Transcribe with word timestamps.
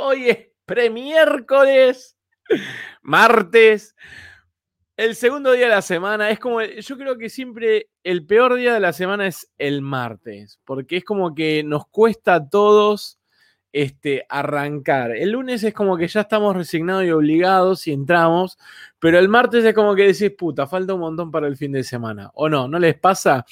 Hoy 0.00 0.30
es 0.30 0.38
premiércoles, 0.64 2.16
martes, 3.02 3.96
el 4.96 5.16
segundo 5.16 5.52
día 5.52 5.64
de 5.64 5.74
la 5.74 5.82
semana. 5.82 6.30
Es 6.30 6.38
como, 6.38 6.62
yo 6.62 6.96
creo 6.96 7.18
que 7.18 7.28
siempre 7.28 7.88
el 8.04 8.24
peor 8.24 8.54
día 8.54 8.74
de 8.74 8.80
la 8.80 8.92
semana 8.92 9.26
es 9.26 9.50
el 9.58 9.82
martes, 9.82 10.60
porque 10.64 10.98
es 10.98 11.04
como 11.04 11.34
que 11.34 11.64
nos 11.64 11.86
cuesta 11.88 12.34
a 12.34 12.48
todos 12.48 13.18
este, 13.74 14.24
arrancar. 14.28 15.10
El 15.16 15.32
lunes 15.32 15.64
es 15.64 15.74
como 15.74 15.96
que 15.96 16.06
ya 16.06 16.20
estamos 16.20 16.54
resignados 16.54 17.04
y 17.04 17.10
obligados 17.10 17.88
y 17.88 17.92
entramos, 17.92 18.56
pero 19.00 19.18
el 19.18 19.28
martes 19.28 19.64
es 19.64 19.74
como 19.74 19.96
que 19.96 20.04
decís, 20.04 20.30
puta, 20.30 20.68
falta 20.68 20.94
un 20.94 21.00
montón 21.00 21.32
para 21.32 21.48
el 21.48 21.56
fin 21.56 21.72
de 21.72 21.82
semana. 21.82 22.30
¿O 22.34 22.48
no? 22.48 22.68
¿No 22.68 22.78
les 22.78 22.94
pasa? 22.94 23.44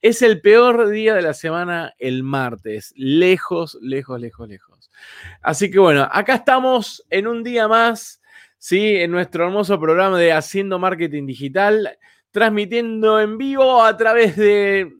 Es 0.00 0.22
el 0.22 0.40
peor 0.40 0.88
día 0.90 1.14
de 1.14 1.22
la 1.22 1.34
semana 1.34 1.92
el 1.98 2.22
martes. 2.22 2.94
Lejos, 2.96 3.76
lejos, 3.82 4.20
lejos, 4.20 4.48
lejos. 4.48 4.90
Así 5.42 5.68
que 5.72 5.80
bueno, 5.80 6.08
acá 6.08 6.36
estamos 6.36 7.04
en 7.10 7.26
un 7.26 7.42
día 7.42 7.66
más, 7.66 8.22
¿sí? 8.58 8.94
En 8.94 9.10
nuestro 9.10 9.44
hermoso 9.44 9.80
programa 9.80 10.20
de 10.20 10.32
Haciendo 10.32 10.78
Marketing 10.78 11.26
Digital, 11.26 11.98
transmitiendo 12.30 13.20
en 13.20 13.38
vivo 13.38 13.82
a 13.82 13.96
través 13.96 14.36
de 14.36 14.92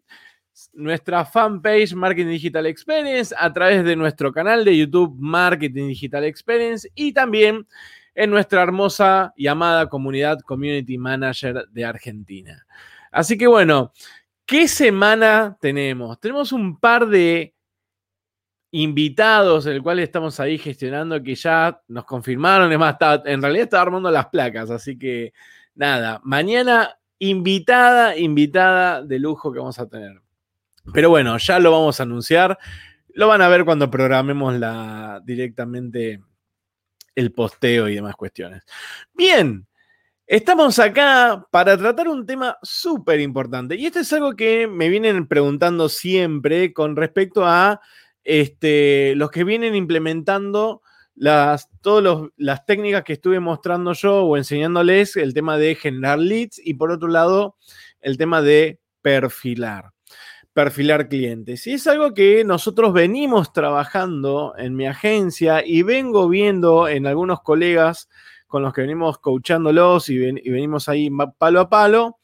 nuestra 0.73 1.24
fanpage 1.24 1.95
Marketing 1.95 2.30
Digital 2.30 2.66
Experience, 2.66 3.35
a 3.38 3.52
través 3.52 3.85
de 3.85 3.97
nuestro 3.97 4.33
canal 4.33 4.65
de 4.65 4.77
YouTube 4.77 5.16
Marketing 5.19 5.88
Digital 5.88 6.24
Experience 6.24 6.88
y 6.95 7.13
también 7.13 7.66
en 8.15 8.30
nuestra 8.30 8.63
hermosa 8.63 9.33
y 9.37 9.49
amada 9.49 9.88
comunidad 9.88 10.41
Community 10.41 10.99
Manager 10.99 11.66
de 11.71 11.85
Argentina. 11.85 12.66
Así 13.11 13.37
que 13.37 13.46
bueno, 13.46 13.93
¿qué 14.46 14.69
semana 14.69 15.57
tenemos? 15.61 16.19
Tenemos 16.21 16.52
un 16.52 16.79
par 16.79 17.07
de 17.07 17.55
invitados, 18.71 19.66
el 19.66 19.83
cual 19.83 20.01
estamos 20.01 20.41
ahí 20.41 20.59
gestionando, 20.59 21.23
que 21.23 21.37
ya 21.37 21.80
nos 21.87 22.05
confirmaron, 22.05 22.73
es 22.73 22.79
más, 22.79 22.96
en 23.24 23.41
realidad 23.41 23.65
estaba 23.65 23.83
armando 23.83 24.11
las 24.11 24.27
placas, 24.27 24.68
así 24.71 24.99
que 24.99 25.33
nada, 25.77 26.21
mañana 26.24 26.99
invitada, 27.21 28.16
invitada 28.16 29.02
de 29.02 29.18
lujo 29.21 29.52
que 29.52 29.61
vamos 29.61 29.79
a 29.79 29.89
tener. 29.89 30.24
Pero 30.93 31.10
bueno, 31.10 31.38
ya 31.38 31.59
lo 31.59 31.73
vamos 31.73 32.01
a 32.01 32.02
anunciar. 32.02 32.59
Lo 33.09 33.29
van 33.29 33.43
a 33.43 33.49
ver 33.49 33.65
cuando 33.65 33.90
programemos 33.90 34.54
la, 34.59 35.21
directamente 35.24 36.21
el 37.15 37.32
posteo 37.32 37.88
y 37.88 37.95
demás 37.95 38.16
cuestiones. 38.16 38.65
Bien, 39.15 39.66
estamos 40.27 40.79
acá 40.79 41.46
para 41.51 41.79
tratar 41.79 42.09
un 42.09 42.27
tema 42.27 42.59
súper 42.62 43.21
importante. 43.21 43.77
Y 43.77 43.87
esto 43.87 44.01
es 44.01 44.12
algo 44.12 44.35
que 44.35 44.66
me 44.66 44.88
vienen 44.88 45.27
preguntando 45.27 45.88
siempre 45.88 46.73
con 46.73 46.96
respecto 46.96 47.46
a 47.46 47.80
este, 48.24 49.15
los 49.16 49.30
que 49.30 49.45
vienen 49.45 49.74
implementando 49.74 50.82
las, 51.15 51.68
todas 51.80 52.30
las 52.37 52.66
técnicas 52.66 53.05
que 53.05 53.12
estuve 53.15 53.38
mostrando 53.38 53.93
yo 53.93 54.24
o 54.24 54.37
enseñándoles, 54.37 55.16
el 55.16 55.32
tema 55.35 55.57
de 55.57 55.77
generar 55.77 56.18
leads 56.18 56.60
y 56.62 56.74
por 56.74 56.90
otro 56.90 57.09
lado, 57.09 57.57
el 58.01 58.18
tema 58.18 58.43
de 58.43 58.80
perfilar 59.02 59.93
perfilar 60.55 61.09
clientes. 61.09 61.66
Y 61.66 61.74
es 61.74 61.87
algo 61.87 62.15
que 62.15 62.45
nosotros 62.45 62.93
venimos 62.93 63.52
trabajando 63.52 64.55
en 64.56 64.75
mi 64.75 64.87
agencia 64.87 65.67
y 65.67 65.83
vengo 65.83 66.28
viendo 66.28 66.89
en 66.89 67.06
algunos 67.06 67.43
colegas 67.43 68.09
con 68.47 68.62
los 68.62 68.73
que 68.73 68.83
venimos 68.83 69.19
coachándolos 69.19 70.09
y, 70.09 70.17
venimos 70.17 70.89
ahí 70.89 71.11
palo 71.39 71.61
a 71.61 71.69
palo, 71.69 72.19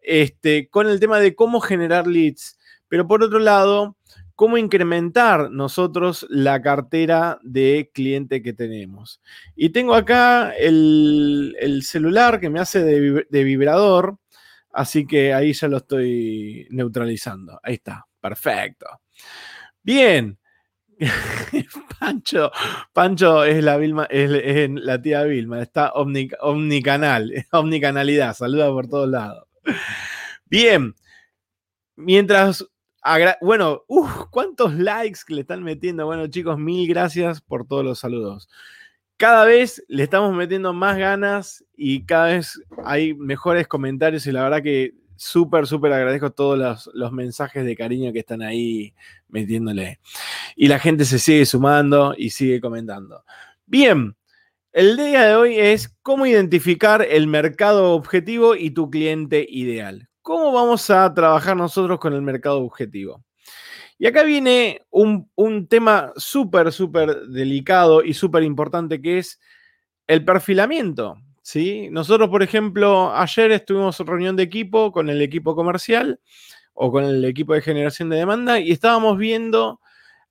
este, 0.00 0.68
con 0.68 0.86
el 0.86 1.00
tema 1.00 1.18
de 1.18 1.34
cómo 1.34 1.60
generar 1.60 2.06
leads. 2.06 2.56
Pero 2.86 3.08
por 3.08 3.24
otro 3.24 3.40
lado, 3.40 3.96
cómo 4.36 4.58
incrementar 4.58 5.50
nosotros 5.50 6.24
la 6.30 6.62
cartera 6.62 7.40
de 7.42 7.90
cliente 7.92 8.42
que 8.42 8.52
tenemos. 8.52 9.20
Y 9.56 9.70
tengo 9.70 9.94
acá 9.94 10.52
el, 10.52 11.80
celular 11.82 12.38
que 12.38 12.48
me 12.48 12.60
hace 12.60 12.84
de 12.84 13.44
vibrador 13.44 14.18
Así 14.72 15.06
que 15.06 15.34
ahí 15.34 15.52
ya 15.52 15.68
lo 15.68 15.78
estoy 15.78 16.66
neutralizando. 16.70 17.60
Ahí 17.62 17.74
está. 17.74 18.06
Perfecto. 18.20 18.86
Bien. 19.82 20.38
Pancho, 21.98 22.50
Pancho 22.92 23.44
es 23.44 23.62
la 23.64 23.76
Vilma, 23.76 24.06
la 24.10 25.02
tía 25.02 25.24
Vilma, 25.24 25.60
está 25.60 25.90
omnicanal, 25.92 27.32
omnicanalidad, 27.52 28.34
saluda 28.34 28.68
por 28.70 28.86
todos 28.88 29.08
lados. 29.08 29.48
Bien, 30.46 30.94
mientras, 31.96 32.64
bueno, 33.40 33.84
cuántos 34.30 34.74
likes 34.74 35.20
que 35.26 35.34
le 35.34 35.40
están 35.40 35.64
metiendo. 35.64 36.06
Bueno, 36.06 36.28
chicos, 36.28 36.58
mil 36.58 36.88
gracias 36.88 37.40
por 37.40 37.66
todos 37.66 37.84
los 37.84 37.98
saludos 37.98 38.48
cada 39.22 39.44
vez 39.44 39.80
le 39.86 40.02
estamos 40.02 40.34
metiendo 40.34 40.72
más 40.72 40.98
ganas 40.98 41.64
y 41.76 42.04
cada 42.04 42.26
vez 42.26 42.60
hay 42.84 43.14
mejores 43.14 43.68
comentarios 43.68 44.26
y 44.26 44.32
la 44.32 44.42
verdad 44.42 44.64
que 44.64 44.94
súper, 45.14 45.68
súper 45.68 45.92
agradezco 45.92 46.32
todos 46.32 46.90
los, 46.92 47.12
mensajes 47.12 47.64
de 47.64 47.76
cariño 47.76 48.12
que 48.12 48.18
están 48.18 48.42
ahí 48.42 48.92
metiéndole. 49.28 50.00
Y 50.56 50.66
la 50.66 50.80
gente 50.80 51.04
se 51.04 51.20
sigue 51.20 51.46
sumando 51.46 52.16
y 52.18 52.30
sigue 52.30 52.60
comentando. 52.60 53.22
Bien, 53.64 54.16
el 54.72 54.96
día 54.96 55.24
de 55.24 55.36
hoy 55.36 55.56
es 55.56 55.96
cómo 56.02 56.26
identificar 56.26 57.06
el 57.08 57.28
mercado 57.28 57.92
objetivo 57.92 58.56
y 58.56 58.72
tu 58.72 58.90
cliente 58.90 59.46
ideal. 59.48 60.08
¿Cómo 60.22 60.50
vamos 60.50 60.90
a 60.90 61.14
trabajar 61.14 61.56
nosotros 61.56 62.00
con 62.00 62.12
el 62.12 62.22
mercado 62.22 62.58
objetivo? 62.58 63.22
Y 64.02 64.06
acá 64.08 64.24
viene 64.24 64.82
un, 64.90 65.68
tema 65.68 66.12
súper, 66.16 66.72
súper 66.72 67.28
delicado 67.28 68.02
y 68.02 68.14
súper 68.14 68.42
importante 68.42 69.00
que 69.00 69.18
es 69.18 69.38
el 70.08 70.24
perfilamiento. 70.24 71.18
¿sí? 71.40 71.88
Nosotros, 71.88 72.28
por 72.28 72.42
ejemplo, 72.42 73.14
ayer 73.14 73.52
estuvimos 73.52 74.00
en 74.00 74.06
reunión 74.08 74.34
de 74.34 74.42
equipo 74.42 74.90
con 74.90 75.08
el 75.08 75.22
equipo 75.22 75.54
comercial 75.54 76.18
o 76.74 76.90
con 76.90 77.04
el 77.04 77.24
equipo 77.24 77.54
de 77.54 77.62
generación 77.62 78.08
de 78.08 78.16
demanda 78.16 78.58
y 78.58 78.72
estábamos 78.72 79.18
viendo 79.18 79.78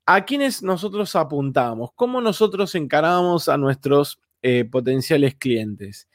a 0.05 0.25
quiénes 0.25 0.61
nosotros 0.61 1.15
apuntábamos, 1.15 1.91
cómo 1.95 2.19
nosotros 2.19 2.75
encarábamos 2.75 3.47
a 3.47 3.55
nuestros 3.55 4.19
eh, 4.41 4.65
potenciales 4.65 5.35
clientes. 5.35 6.09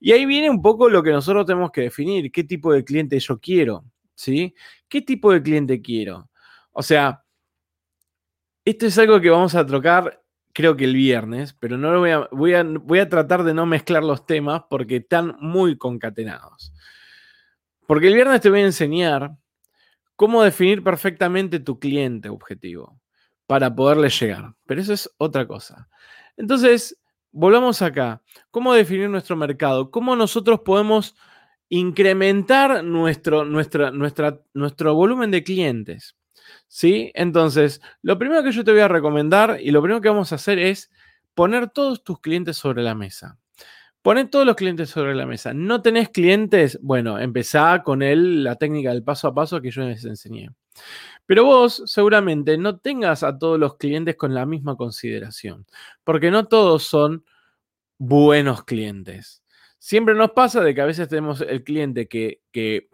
Y 0.00 0.10
ahí 0.10 0.26
viene 0.26 0.50
un 0.50 0.60
poco 0.60 0.88
lo 0.88 1.04
que 1.04 1.12
nosotros 1.12 1.46
tenemos 1.46 1.70
que 1.70 1.82
definir, 1.82 2.32
qué 2.32 2.42
tipo 2.42 2.72
de 2.72 2.82
cliente 2.82 3.16
yo 3.20 3.38
quiero, 3.38 3.84
¿sí? 4.16 4.56
¿Qué 4.88 5.02
tipo 5.02 5.30
de 5.30 5.40
cliente 5.40 5.80
quiero? 5.80 6.28
O 6.78 6.82
sea, 6.82 7.24
esto 8.66 8.84
es 8.84 8.98
algo 8.98 9.18
que 9.18 9.30
vamos 9.30 9.54
a 9.54 9.64
trocar 9.64 10.22
creo 10.52 10.76
que 10.76 10.84
el 10.84 10.94
viernes, 10.94 11.54
pero 11.54 11.78
no 11.78 11.90
lo 11.90 12.00
voy 12.00 12.10
a, 12.10 12.28
voy 12.30 12.52
a, 12.52 12.64
voy 12.64 12.98
a 12.98 13.08
tratar 13.08 13.44
de 13.44 13.54
no 13.54 13.64
mezclar 13.64 14.04
los 14.04 14.26
temas 14.26 14.64
porque 14.68 14.96
están 14.96 15.36
muy 15.40 15.78
concatenados. 15.78 16.74
Porque 17.86 18.08
el 18.08 18.14
viernes 18.14 18.42
te 18.42 18.50
voy 18.50 18.60
a 18.60 18.66
enseñar 18.66 19.36
cómo 20.16 20.42
definir 20.42 20.84
perfectamente 20.84 21.60
tu 21.60 21.78
cliente 21.78 22.28
objetivo 22.28 23.00
para 23.46 23.74
poderle 23.74 24.10
llegar. 24.10 24.52
Pero 24.66 24.82
eso 24.82 24.92
es 24.92 25.10
otra 25.16 25.46
cosa. 25.46 25.88
Entonces, 26.36 26.98
volvamos 27.32 27.80
acá. 27.80 28.22
¿Cómo 28.50 28.74
definir 28.74 29.08
nuestro 29.08 29.34
mercado? 29.34 29.90
¿Cómo 29.90 30.14
nosotros 30.14 30.60
podemos 30.60 31.16
incrementar 31.70 32.84
nuestro, 32.84 33.46
nuestro 33.46 34.94
volumen 34.94 35.30
de 35.30 35.42
clientes? 35.42 36.16
¿Sí? 36.68 37.12
Entonces, 37.14 37.80
lo 38.02 38.18
primero 38.18 38.42
que 38.42 38.52
yo 38.52 38.64
te 38.64 38.72
voy 38.72 38.80
a 38.80 38.88
recomendar 38.88 39.58
y 39.60 39.70
lo 39.70 39.80
primero 39.82 40.00
que 40.00 40.08
vamos 40.08 40.32
a 40.32 40.36
hacer 40.36 40.58
es 40.58 40.90
poner 41.34 41.70
todos 41.70 42.02
tus 42.02 42.20
clientes 42.20 42.56
sobre 42.56 42.82
la 42.82 42.94
mesa. 42.94 43.38
Poner 44.02 44.30
todos 44.30 44.46
los 44.46 44.56
clientes 44.56 44.90
sobre 44.90 45.14
la 45.14 45.26
mesa. 45.26 45.52
¿No 45.52 45.82
tenés 45.82 46.10
clientes? 46.10 46.78
Bueno, 46.80 47.18
empezá 47.18 47.82
con 47.82 48.02
él 48.02 48.44
la 48.44 48.54
técnica 48.56 48.90
del 48.90 49.02
paso 49.02 49.28
a 49.28 49.34
paso 49.34 49.60
que 49.60 49.70
yo 49.70 49.82
les 49.82 50.04
enseñé. 50.04 50.48
Pero 51.26 51.44
vos 51.44 51.82
seguramente 51.86 52.56
no 52.56 52.78
tengas 52.78 53.22
a 53.22 53.36
todos 53.36 53.58
los 53.58 53.76
clientes 53.76 54.16
con 54.16 54.32
la 54.32 54.46
misma 54.46 54.76
consideración, 54.76 55.66
porque 56.04 56.30
no 56.30 56.46
todos 56.46 56.84
son 56.84 57.24
buenos 57.98 58.64
clientes. 58.64 59.42
Siempre 59.78 60.14
nos 60.14 60.30
pasa 60.32 60.60
de 60.62 60.74
que 60.74 60.80
a 60.80 60.86
veces 60.86 61.08
tenemos 61.08 61.40
el 61.40 61.64
cliente 61.64 62.08
que, 62.08 62.42
que 62.52 62.88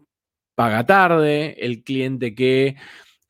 paga 0.55 0.87
tarde, 0.87 1.57
el 1.65 1.85
cliente 1.85 2.35
que 2.35 2.77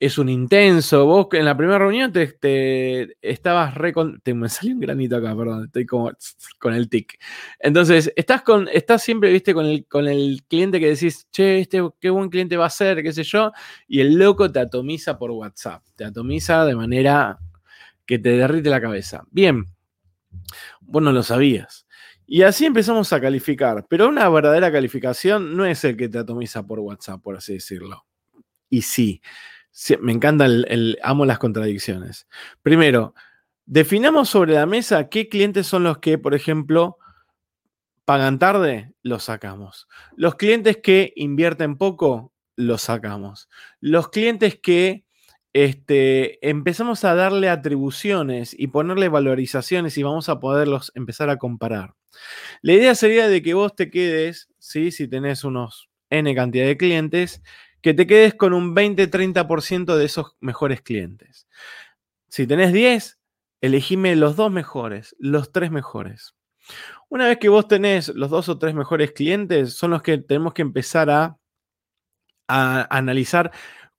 es 0.02 0.18
un 0.18 0.28
intenso. 0.28 1.06
Vos 1.06 1.28
en 1.30 1.44
la 1.44 1.56
primera 1.56 1.78
reunión 1.78 2.12
te, 2.12 3.16
estabas 3.22 3.74
re 3.74 3.94
te, 4.24 4.34
me 4.34 4.48
salió 4.48 4.74
un 4.74 4.80
granito 4.80 5.16
acá, 5.16 5.36
perdón, 5.36 5.66
estoy 5.66 5.86
como 5.86 6.10
con 6.58 6.74
el 6.74 6.88
tic. 6.88 7.20
Entonces, 7.60 8.12
estás 8.16 8.42
con, 8.42 8.66
estás 8.72 9.00
siempre, 9.00 9.30
viste, 9.30 9.54
con 9.54 9.64
el, 9.64 9.86
con 9.86 10.08
el 10.08 10.42
cliente 10.48 10.80
que 10.80 10.88
decís, 10.88 11.28
che, 11.30 11.60
este 11.60 11.88
qué 12.00 12.10
buen 12.10 12.30
cliente 12.30 12.56
va 12.56 12.66
a 12.66 12.70
ser, 12.70 13.00
qué 13.00 13.12
sé 13.12 13.22
yo, 13.22 13.52
y 13.86 14.00
el 14.00 14.14
loco 14.14 14.50
te 14.50 14.58
atomiza 14.58 15.16
por 15.16 15.30
WhatsApp. 15.30 15.84
Te 15.94 16.04
atomiza 16.04 16.64
de 16.64 16.74
manera 16.74 17.38
que 18.04 18.18
te 18.18 18.30
derrite 18.30 18.70
la 18.70 18.80
cabeza. 18.80 19.22
Bien, 19.30 19.66
vos 20.80 21.00
no 21.00 21.12
lo 21.12 21.22
sabías. 21.22 21.86
Y 22.26 22.42
así 22.42 22.66
empezamos 22.66 23.12
a 23.12 23.20
calificar. 23.20 23.86
Pero 23.88 24.08
una 24.08 24.28
verdadera 24.28 24.72
calificación 24.72 25.56
no 25.56 25.64
es 25.64 25.84
el 25.84 25.96
que 25.96 26.08
te 26.08 26.18
atomiza 26.18 26.66
por 26.66 26.80
WhatsApp, 26.80 27.22
por 27.22 27.36
así 27.36 27.52
decirlo. 27.52 28.04
Y 28.68 28.82
sí, 28.82 29.20
me 30.00 30.12
encanta 30.12 30.46
el, 30.46 30.98
amo 31.02 31.24
las 31.24 31.38
contradicciones. 31.38 32.26
Primero, 32.62 33.14
definamos 33.64 34.28
sobre 34.28 34.54
la 34.54 34.66
mesa 34.66 35.08
qué 35.08 35.28
clientes 35.28 35.66
son 35.66 35.84
los 35.84 35.98
que, 35.98 36.18
por 36.18 36.34
ejemplo, 36.34 36.98
pagan 38.04 38.38
tarde, 38.38 38.92
los 39.02 39.24
sacamos. 39.24 39.88
Los 40.16 40.34
clientes 40.34 40.78
que 40.82 41.12
invierten 41.16 41.76
poco, 41.78 42.32
los 42.56 42.82
sacamos. 42.82 43.48
Los 43.80 44.08
clientes 44.08 44.58
que 44.60 45.04
este, 45.52 46.48
empezamos 46.48 47.04
a 47.04 47.14
darle 47.14 47.48
atribuciones 47.48 48.54
y 48.58 48.68
ponerle 48.68 49.08
valorizaciones 49.08 49.96
y 49.98 50.02
vamos 50.02 50.28
a 50.28 50.40
poderlos 50.40 50.92
empezar 50.94 51.30
a 51.30 51.38
comparar. 51.38 51.94
La 52.60 52.72
idea 52.72 52.94
sería 52.94 53.28
de 53.28 53.42
que 53.42 53.54
vos 53.54 53.74
te 53.74 53.90
quedes, 53.90 54.48
¿sí? 54.58 54.90
si 54.90 55.08
tenés 55.08 55.44
unos 55.44 55.88
N 56.10 56.34
cantidad 56.34 56.66
de 56.66 56.76
clientes, 56.76 57.42
que 57.82 57.94
te 57.94 58.06
quedes 58.06 58.34
con 58.34 58.52
un 58.54 58.74
20-30% 58.74 59.96
de 59.96 60.04
esos 60.04 60.36
mejores 60.40 60.80
clientes. 60.80 61.46
Si 62.28 62.46
tenés 62.46 62.72
10, 62.72 63.18
elegime 63.60 64.16
los 64.16 64.36
dos 64.36 64.50
mejores, 64.50 65.14
los 65.18 65.52
tres 65.52 65.70
mejores. 65.70 66.34
Una 67.08 67.26
vez 67.26 67.38
que 67.38 67.48
vos 67.48 67.68
tenés 67.68 68.08
los 68.08 68.30
dos 68.30 68.48
o 68.48 68.58
tres 68.58 68.74
mejores 68.74 69.12
clientes, 69.12 69.74
son 69.74 69.90
los 69.90 70.02
que 70.02 70.18
tenemos 70.18 70.54
que 70.54 70.62
empezar 70.62 71.10
a, 71.10 71.36
a 72.48 72.96
analizar 72.96 73.50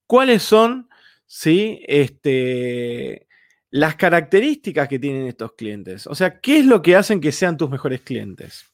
cuáles 0.07 0.41
son 0.41 0.89
¿sí? 1.33 1.83
Este, 1.87 3.27
las 3.71 3.95
características 3.95 4.87
que 4.87 4.99
tienen 4.99 5.25
estos 5.25 5.53
clientes. 5.53 6.05
O 6.05 6.13
sea, 6.13 6.39
¿qué 6.39 6.59
es 6.59 6.65
lo 6.67 6.83
que 6.83 6.95
hacen 6.95 7.19
que 7.19 7.31
sean 7.31 7.57
tus 7.57 7.71
mejores 7.71 8.01
clientes? 8.01 8.65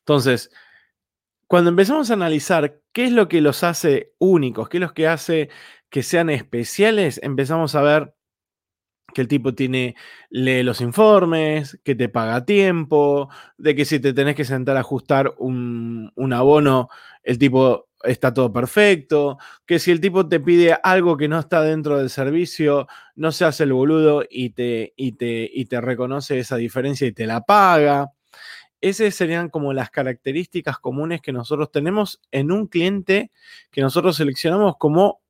Entonces, 0.00 0.50
cuando 1.48 1.70
empezamos 1.70 2.10
a 2.10 2.14
analizar 2.14 2.80
qué 2.92 3.04
es 3.06 3.12
lo 3.12 3.28
que 3.28 3.40
los 3.40 3.64
hace 3.64 4.12
únicos, 4.18 4.68
qué 4.68 4.78
es 4.78 4.80
lo 4.82 4.94
que 4.94 5.08
hace 5.08 5.50
que 5.90 6.02
sean 6.02 6.30
especiales, 6.30 7.20
empezamos 7.22 7.74
a 7.74 7.82
ver 7.82 8.14
que 9.14 9.20
el 9.20 9.28
tipo 9.28 9.54
tiene, 9.54 9.94
lee 10.30 10.62
los 10.62 10.80
informes, 10.80 11.78
que 11.84 11.94
te 11.94 12.08
paga 12.08 12.44
tiempo, 12.44 13.28
de 13.56 13.74
que 13.74 13.84
si 13.84 14.00
te 14.00 14.12
tenés 14.12 14.34
que 14.34 14.44
sentar 14.44 14.76
a 14.76 14.80
ajustar 14.80 15.34
un, 15.38 16.10
un 16.16 16.32
abono, 16.32 16.88
el 17.22 17.38
tipo 17.38 17.88
está 18.02 18.34
todo 18.34 18.52
perfecto, 18.52 19.38
que 19.66 19.78
si 19.78 19.90
el 19.90 20.00
tipo 20.00 20.28
te 20.28 20.40
pide 20.40 20.76
algo 20.82 21.16
que 21.16 21.28
no 21.28 21.38
está 21.38 21.62
dentro 21.62 21.98
del 21.98 22.10
servicio, 22.10 22.86
no 23.14 23.32
se 23.32 23.44
hace 23.44 23.64
el 23.64 23.72
boludo 23.72 24.24
y 24.28 24.50
te, 24.50 24.92
y 24.96 25.12
te, 25.12 25.48
y 25.52 25.66
te 25.66 25.80
reconoce 25.80 26.38
esa 26.38 26.56
diferencia 26.56 27.06
y 27.06 27.12
te 27.12 27.26
la 27.26 27.42
paga. 27.42 28.10
Esas 28.84 29.14
serían 29.14 29.48
como 29.48 29.72
las 29.72 29.88
características 29.88 30.78
comunes 30.78 31.22
que 31.22 31.32
nosotros 31.32 31.72
tenemos 31.72 32.20
en 32.30 32.52
un 32.52 32.66
cliente 32.66 33.30
que 33.70 33.80
nosotros 33.80 34.14
seleccionamos 34.14 34.76
como 34.76 35.22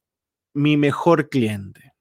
mi 0.55 0.77
mejor 0.77 1.29
cliente. 1.29 1.95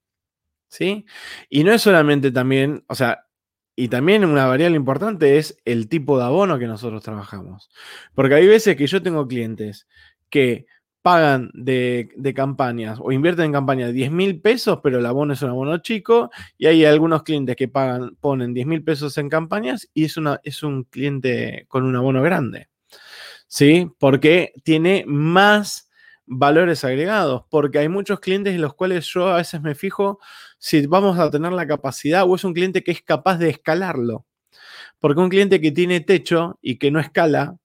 ¿Sí? 0.68 1.06
Y 1.50 1.64
no 1.64 1.72
es 1.72 1.84
solamente 1.84 2.32
también, 2.32 2.84
o 2.88 2.96
sea, 2.96 3.28
y 3.76 3.90
también 3.90 4.26
una 4.26 4.48
variable 4.48 4.78
importante 4.78 5.38
es 5.38 5.56
el 5.64 5.90
tipo 5.90 6.18
de 6.18 6.24
abono 6.24 6.58
que 6.58 6.66
nosotros 6.66 7.04
trabajamos. 7.04 7.70
Porque 8.16 8.34
hay 8.34 8.48
veces 8.48 8.76
que 8.76 8.88
yo 8.88 9.04
tengo 9.04 9.28
clientes 9.28 9.88
que 10.32 10.66
pagan 11.04 11.52
de, 11.54 12.34
campañas 12.36 12.98
o 13.02 13.12
invierten 13.12 13.46
en 13.46 13.52
campañas 13.52 13.88
de 13.90 13.94
10 13.94 14.12
mil 14.12 14.42
pesos, 14.42 14.80
pero 14.82 15.00
el 15.00 15.06
abono 15.06 15.34
es 15.34 15.42
un 15.42 15.50
abono 15.50 15.78
chico, 15.80 16.32
y 16.58 16.66
hay 16.66 16.86
algunos 16.86 17.24
clientes 17.24 17.56
que 17.58 17.68
pagan, 17.68 18.16
ponen 18.20 18.54
10 18.54 18.66
mil 18.66 18.84
pesos 18.84 19.18
en 19.18 19.30
campañas 19.30 19.90
y 19.94 20.06
es, 20.06 20.18
una, 20.18 20.40
es 20.44 20.64
un 20.64 20.86
cliente 20.86 21.66
con 21.68 21.84
un 21.84 21.96
abono 21.96 22.24
grande. 22.24 22.70
¿Sí? 23.48 23.92
Porque 24.00 24.54
tiene 24.64 25.04
más 25.06 25.92
valores 26.26 26.84
agregados, 26.86 27.44
porque 27.50 27.80
hay 27.80 27.90
muchos 27.90 28.22
clientes 28.22 28.56
en 28.56 28.62
los 28.62 28.74
cuales 28.74 29.06
yo 29.06 29.28
a 29.28 29.38
veces 29.38 29.62
me 29.62 29.76
fijo 29.76 30.20
si 30.58 30.88
vamos 30.88 31.20
a 31.20 31.30
tener 31.30 31.52
la 31.52 31.68
capacidad 31.68 32.24
o 32.24 32.36
es 32.36 32.46
un 32.46 32.54
cliente 32.54 32.84
que 32.84 32.92
es 32.92 33.02
capaz 33.02 33.38
de 33.38 33.50
escalarlo. 33.50 34.26
Porque 35.00 35.20
un 35.20 35.30
cliente 35.30 35.60
que 35.60 35.72
tiene 35.72 36.00
techo 36.00 36.58
y 36.62 36.78
que 36.78 36.92
no 36.92 37.02
escala, 37.02 37.58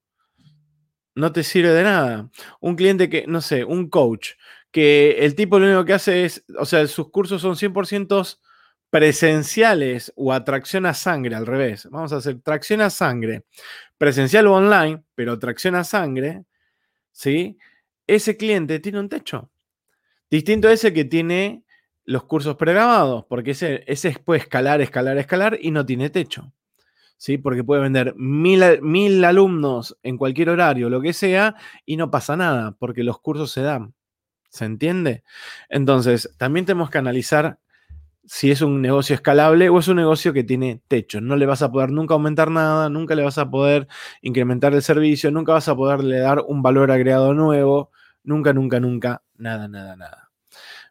no 1.18 1.32
te 1.32 1.42
sirve 1.42 1.70
de 1.70 1.82
nada. 1.82 2.30
Un 2.60 2.76
cliente 2.76 3.08
que, 3.08 3.26
no 3.26 3.40
sé, 3.40 3.64
un 3.64 3.88
coach, 3.90 4.30
que 4.70 5.18
el 5.20 5.34
tipo 5.34 5.58
lo 5.58 5.66
único 5.66 5.84
que 5.84 5.94
hace 5.94 6.24
es, 6.24 6.44
o 6.58 6.64
sea, 6.64 6.86
sus 6.86 7.10
cursos 7.10 7.42
son 7.42 7.56
100% 7.56 8.38
presenciales 8.90 10.12
o 10.16 10.32
atracción 10.32 10.86
a 10.86 10.94
sangre, 10.94 11.34
al 11.36 11.46
revés. 11.46 11.88
Vamos 11.90 12.12
a 12.12 12.16
hacer 12.16 12.40
tracción 12.40 12.80
a 12.80 12.90
sangre, 12.90 13.44
presencial 13.98 14.46
o 14.46 14.54
online, 14.54 15.02
pero 15.14 15.38
tracción 15.38 15.74
a 15.74 15.84
sangre, 15.84 16.44
¿sí? 17.12 17.58
Ese 18.06 18.36
cliente 18.36 18.80
tiene 18.80 19.00
un 19.00 19.08
techo. 19.08 19.50
Distinto 20.30 20.68
a 20.68 20.72
ese 20.72 20.92
que 20.92 21.04
tiene 21.04 21.64
los 22.04 22.24
cursos 22.24 22.56
pregrabados, 22.56 23.26
porque 23.28 23.50
ese, 23.50 23.84
ese 23.86 24.12
puede 24.24 24.40
escalar, 24.40 24.80
escalar, 24.80 25.18
escalar 25.18 25.58
y 25.60 25.70
no 25.70 25.84
tiene 25.84 26.10
techo. 26.10 26.52
¿Sí? 27.18 27.36
Porque 27.36 27.64
puede 27.64 27.82
vender 27.82 28.14
mil, 28.16 29.24
alumnos 29.24 29.98
en 30.02 30.16
cualquier 30.16 30.48
horario, 30.48 30.88
lo 30.88 31.02
que 31.02 31.12
sea, 31.12 31.56
y 31.84 31.98
no 31.98 32.10
pasa 32.10 32.36
nada, 32.36 32.74
porque 32.78 33.04
los 33.04 33.20
cursos 33.20 33.50
se 33.50 33.60
dan. 33.60 33.94
¿Se 34.48 34.64
entiende? 34.64 35.24
Entonces, 35.68 36.34
también 36.38 36.64
tenemos 36.64 36.88
que 36.88 36.96
analizar 36.96 37.58
si 38.24 38.50
es 38.50 38.62
un 38.62 38.80
negocio 38.80 39.14
escalable 39.14 39.68
o 39.68 39.78
es 39.78 39.88
un 39.88 39.96
negocio 39.96 40.32
que 40.32 40.44
tiene 40.44 40.80
techo. 40.88 41.20
No 41.20 41.36
le 41.36 41.44
vas 41.44 41.60
a 41.60 41.70
poder 41.70 41.90
nunca 41.90 42.14
aumentar 42.14 42.50
nada, 42.50 42.88
nunca 42.88 43.14
le 43.14 43.24
vas 43.24 43.36
a 43.36 43.50
poder 43.50 43.88
incrementar 44.22 44.74
el 44.74 44.82
servicio, 44.82 45.30
nunca 45.30 45.52
vas 45.52 45.68
a 45.68 45.76
poderle 45.76 46.18
dar 46.20 46.44
un 46.46 46.62
valor 46.62 46.90
agregado 46.90 47.34
nuevo, 47.34 47.90
nunca, 48.22 48.52
nunca, 48.52 48.80
nunca, 48.80 49.22
nada, 49.36 49.68
nada, 49.68 49.96
nada. 49.96 50.30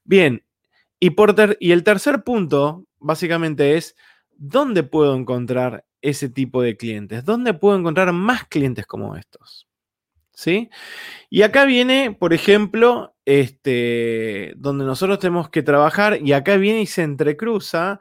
Bien, 0.04 0.44
y, 1.00 1.16
y 1.60 1.72
el 1.72 1.84
tercer 1.84 2.24
punto 2.24 2.86
básicamente 3.00 3.78
es, 3.78 3.96
¿dónde 4.38 4.84
puedo 4.84 5.16
encontrar 5.16 5.87
ese 6.02 6.30
tipo 6.30 6.62
de 6.62 6.78
clientes? 6.78 7.26
¿Dónde 7.26 7.54
puedo 7.54 7.78
encontrar 7.78 8.12
más 8.14 8.46
clientes 8.46 8.86
como 8.86 9.16
estos? 9.16 9.68
¿Sí? 10.32 10.70
Y 11.30 11.42
acá 11.42 11.66
viene, 11.66 12.16
por 12.18 12.34
ejemplo, 12.34 13.16
este, 13.26 14.54
donde 14.58 14.86
nosotros 14.86 15.20
tenemos 15.20 15.50
que 15.50 15.64
trabajar 15.64 16.20
y 16.22 16.34
acá 16.34 16.58
viene 16.58 16.82
y 16.82 16.86
se 16.86 17.04
entrecruza, 17.04 18.00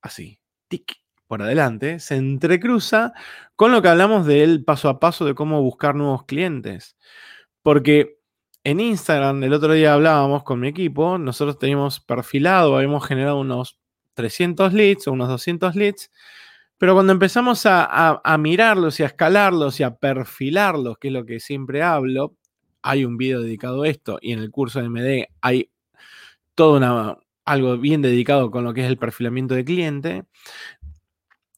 así, 0.00 0.40
tic, 0.68 0.94
por 1.26 1.42
adelante, 1.42 1.98
se 2.00 2.16
entrecruza 2.16 3.12
con 3.56 3.72
lo 3.72 3.82
que 3.82 3.88
hablamos 3.88 4.26
del 4.26 4.64
paso 4.64 4.88
a 4.88 5.00
paso 5.00 5.24
de 5.24 5.34
cómo 5.34 5.62
buscar 5.62 5.94
nuevos 5.94 6.24
clientes. 6.24 6.96
Porque 7.62 8.18
en 8.64 8.80
Instagram, 8.80 9.44
el 9.44 9.52
otro 9.52 9.72
día 9.72 9.94
hablábamos 9.94 10.42
con 10.44 10.60
mi 10.60 10.68
equipo, 10.68 11.18
nosotros 11.18 11.58
teníamos 11.58 12.00
perfilado, 12.00 12.76
habíamos 12.76 13.06
generado 13.06 13.38
unos 13.40 13.78
300 14.14 14.72
leads 14.72 15.06
o 15.08 15.12
unos 15.12 15.28
200 15.28 15.76
leads 15.76 16.10
pero 16.78 16.94
cuando 16.94 17.12
empezamos 17.12 17.62
a, 17.64 18.36
mirarlos 18.38 19.00
y 19.00 19.02
a 19.02 19.06
escalarlos 19.06 19.80
y 19.80 19.82
a 19.82 19.96
perfilarlos, 19.96 20.98
que 20.98 21.08
es 21.08 21.14
lo 21.14 21.24
que 21.24 21.40
siempre 21.40 21.82
hablo, 21.82 22.36
hay 22.82 23.04
un 23.04 23.16
video 23.16 23.40
dedicado 23.40 23.82
a 23.82 23.88
esto 23.88 24.18
y 24.20 24.32
en 24.32 24.38
el 24.40 24.50
curso 24.50 24.80
de 24.80 24.88
MD 24.88 25.28
hay 25.40 25.70
todo 26.54 26.76
una, 26.76 27.16
algo 27.44 27.78
bien 27.78 28.02
dedicado 28.02 28.50
con 28.50 28.64
lo 28.64 28.74
que 28.74 28.82
es 28.82 28.88
el 28.88 28.98
perfilamiento 28.98 29.54
de 29.54 29.64
cliente, 29.64 30.24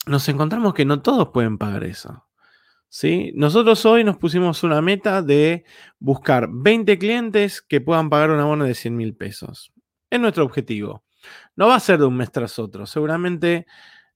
nos 0.06 0.28
encontramos 0.28 0.75
que 0.75 0.84
no 0.84 1.02
todos 1.02 1.28
pueden 1.28 1.58
pagar 1.58 1.84
eso. 1.84 2.25
¿sí? 2.88 3.32
Nosotros 3.34 3.84
hoy 3.87 4.04
nos 4.04 4.16
pusimos 4.16 4.62
una 4.62 4.80
meta 4.80 5.22
de 5.22 5.64
buscar 5.98 6.48
20 6.50 6.98
clientes 6.98 7.60
que 7.60 7.80
puedan 7.80 8.08
pagar 8.08 8.30
un 8.30 8.40
abono 8.40 8.64
de 8.64 8.75
100 8.75 8.96
mil 8.96 9.14
pesos. 9.14 9.72
Es 10.10 10.20
nuestro 10.20 10.44
objetivo. 10.44 11.04
No 11.56 11.66
va 11.66 11.75
a 11.75 11.80
ser 11.80 11.98
de 11.98 12.06
un 12.06 12.16
mes 12.16 12.32
tras 12.32 12.58
otro. 12.58 12.87
Seguramente 12.87 13.66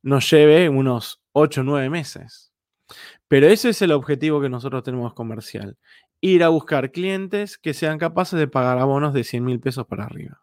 nos 0.03 0.31
lleve 0.31 0.69
unos 0.69 1.23
8 1.33 1.61
o 1.63 1.65
9 1.65 1.91
meses. 1.91 2.53
Pero 3.29 3.47
ese 3.47 3.71
es 3.71 3.83
el 3.83 3.93
objetivo 3.93 4.41
que 4.41 4.49
nosotros 4.49 4.83
tenemos 4.83 5.15
comercial. 5.15 5.79
Ir 6.21 6.45
a 6.45 6.49
buscar 6.49 6.93
clientes 6.93 7.59
que 7.59 7.75
sean 7.75 7.99
capaces 7.99 8.39
de 8.39 8.49
pagar 8.49 8.79
abonos 8.79 9.15
de 9.15 9.25
100 9.25 9.45
mil 9.45 9.61
pesos 9.61 9.87
para 9.87 10.05
arriba. 10.05 10.43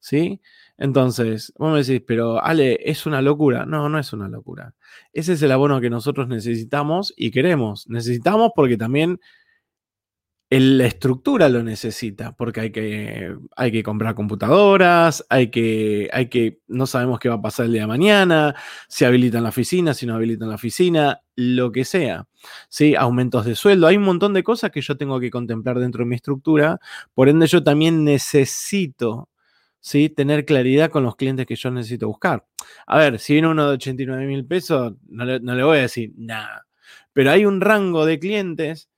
¿Sí? 0.00 0.40
Entonces, 0.78 1.52
vos 1.58 1.72
me 1.72 1.82
decís, 1.82 2.02
pero 2.06 2.42
Ale, 2.42 2.78
¿es 2.82 3.04
una 3.04 3.20
locura? 3.20 3.66
No, 3.66 3.88
no 3.90 3.98
es 3.98 4.12
una 4.14 4.28
locura. 4.28 4.74
Ese 5.12 5.34
es 5.34 5.42
el 5.42 5.52
abono 5.52 5.80
que 5.80 5.90
nosotros 5.90 6.26
necesitamos 6.26 7.12
y 7.16 7.30
queremos. 7.30 7.86
Necesitamos 7.88 8.52
porque 8.56 8.78
también 8.78 9.20
la 10.58 10.86
estructura 10.86 11.48
lo 11.48 11.62
necesita, 11.62 12.32
porque 12.32 12.60
hay 12.60 12.72
que, 12.72 13.36
hay 13.54 13.70
que 13.70 13.84
comprar 13.84 14.16
computadoras, 14.16 15.24
hay 15.28 15.48
que, 15.48 16.10
hay 16.12 16.28
que, 16.28 16.58
no 16.66 16.86
sabemos 16.86 17.20
qué 17.20 17.28
va 17.28 17.36
a 17.36 17.42
pasar 17.42 17.66
el 17.66 17.72
día 17.72 17.82
de 17.82 17.86
mañana, 17.86 18.56
si 18.88 19.04
habilitan 19.04 19.44
la 19.44 19.50
oficina, 19.50 19.94
si 19.94 20.06
no 20.06 20.16
habilitan 20.16 20.48
la 20.48 20.56
oficina, 20.56 21.20
lo 21.36 21.70
que 21.70 21.84
sea. 21.84 22.26
¿sí? 22.68 22.96
Aumentos 22.96 23.44
de 23.44 23.54
sueldo, 23.54 23.86
hay 23.86 23.96
un 23.96 24.02
montón 24.02 24.34
de 24.34 24.42
cosas 24.42 24.72
que 24.72 24.80
yo 24.80 24.96
tengo 24.96 25.20
que 25.20 25.30
contemplar 25.30 25.78
dentro 25.78 26.00
de 26.00 26.08
mi 26.08 26.16
estructura, 26.16 26.80
por 27.14 27.28
ende 27.28 27.46
yo 27.46 27.62
también 27.62 28.02
necesito 28.02 29.28
¿sí? 29.78 30.08
tener 30.08 30.44
claridad 30.44 30.90
con 30.90 31.04
los 31.04 31.14
clientes 31.14 31.46
que 31.46 31.54
yo 31.54 31.70
necesito 31.70 32.08
buscar. 32.08 32.44
A 32.88 32.98
ver, 32.98 33.20
si 33.20 33.34
viene 33.34 33.46
uno 33.46 33.68
de 33.68 33.74
89 33.74 34.26
mil 34.26 34.44
pesos, 34.44 34.94
no 35.08 35.24
le, 35.24 35.38
no 35.38 35.54
le 35.54 35.62
voy 35.62 35.78
a 35.78 35.82
decir 35.82 36.12
nada, 36.16 36.66
pero 37.12 37.30
hay 37.30 37.44
un 37.44 37.60
rango 37.60 38.04
de 38.04 38.18
clientes 38.18 38.89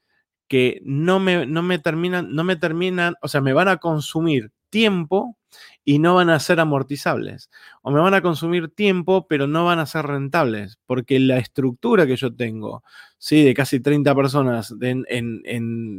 que 0.52 0.82
no 0.84 1.18
me, 1.18 1.46
no 1.46 1.62
me 1.62 1.78
terminan, 1.78 2.34
no 2.34 2.44
me 2.44 2.56
terminan, 2.56 3.14
o 3.22 3.28
sea, 3.28 3.40
me 3.40 3.54
van 3.54 3.68
a 3.68 3.78
consumir 3.78 4.50
tiempo 4.68 5.38
y 5.82 5.98
no 5.98 6.16
van 6.16 6.28
a 6.28 6.38
ser 6.40 6.60
amortizables. 6.60 7.48
O 7.80 7.90
me 7.90 8.00
van 8.00 8.12
a 8.12 8.20
consumir 8.20 8.68
tiempo, 8.68 9.26
pero 9.26 9.46
no 9.46 9.64
van 9.64 9.78
a 9.78 9.86
ser 9.86 10.04
rentables, 10.04 10.78
porque 10.84 11.18
la 11.20 11.38
estructura 11.38 12.06
que 12.06 12.16
yo 12.16 12.36
tengo, 12.36 12.84
¿sí? 13.16 13.42
de 13.42 13.54
casi 13.54 13.80
30 13.80 14.14
personas 14.14 14.78
de, 14.78 15.02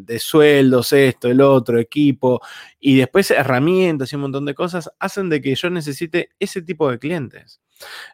de 0.06 0.20
sueldos, 0.20 0.94
esto, 0.94 1.30
el 1.30 1.42
otro, 1.42 1.80
equipo, 1.80 2.40
y 2.80 2.96
después 2.96 3.32
herramientas 3.32 4.14
y 4.14 4.18
un 4.18 4.22
montón 4.22 4.46
de 4.46 4.54
cosas, 4.54 4.92
hacen 5.00 5.30
de 5.30 5.42
que 5.42 5.56
yo 5.56 5.72
necesite 5.72 6.30
ese 6.38 6.62
tipo 6.62 6.92
de 6.92 7.00
clientes. 7.00 7.60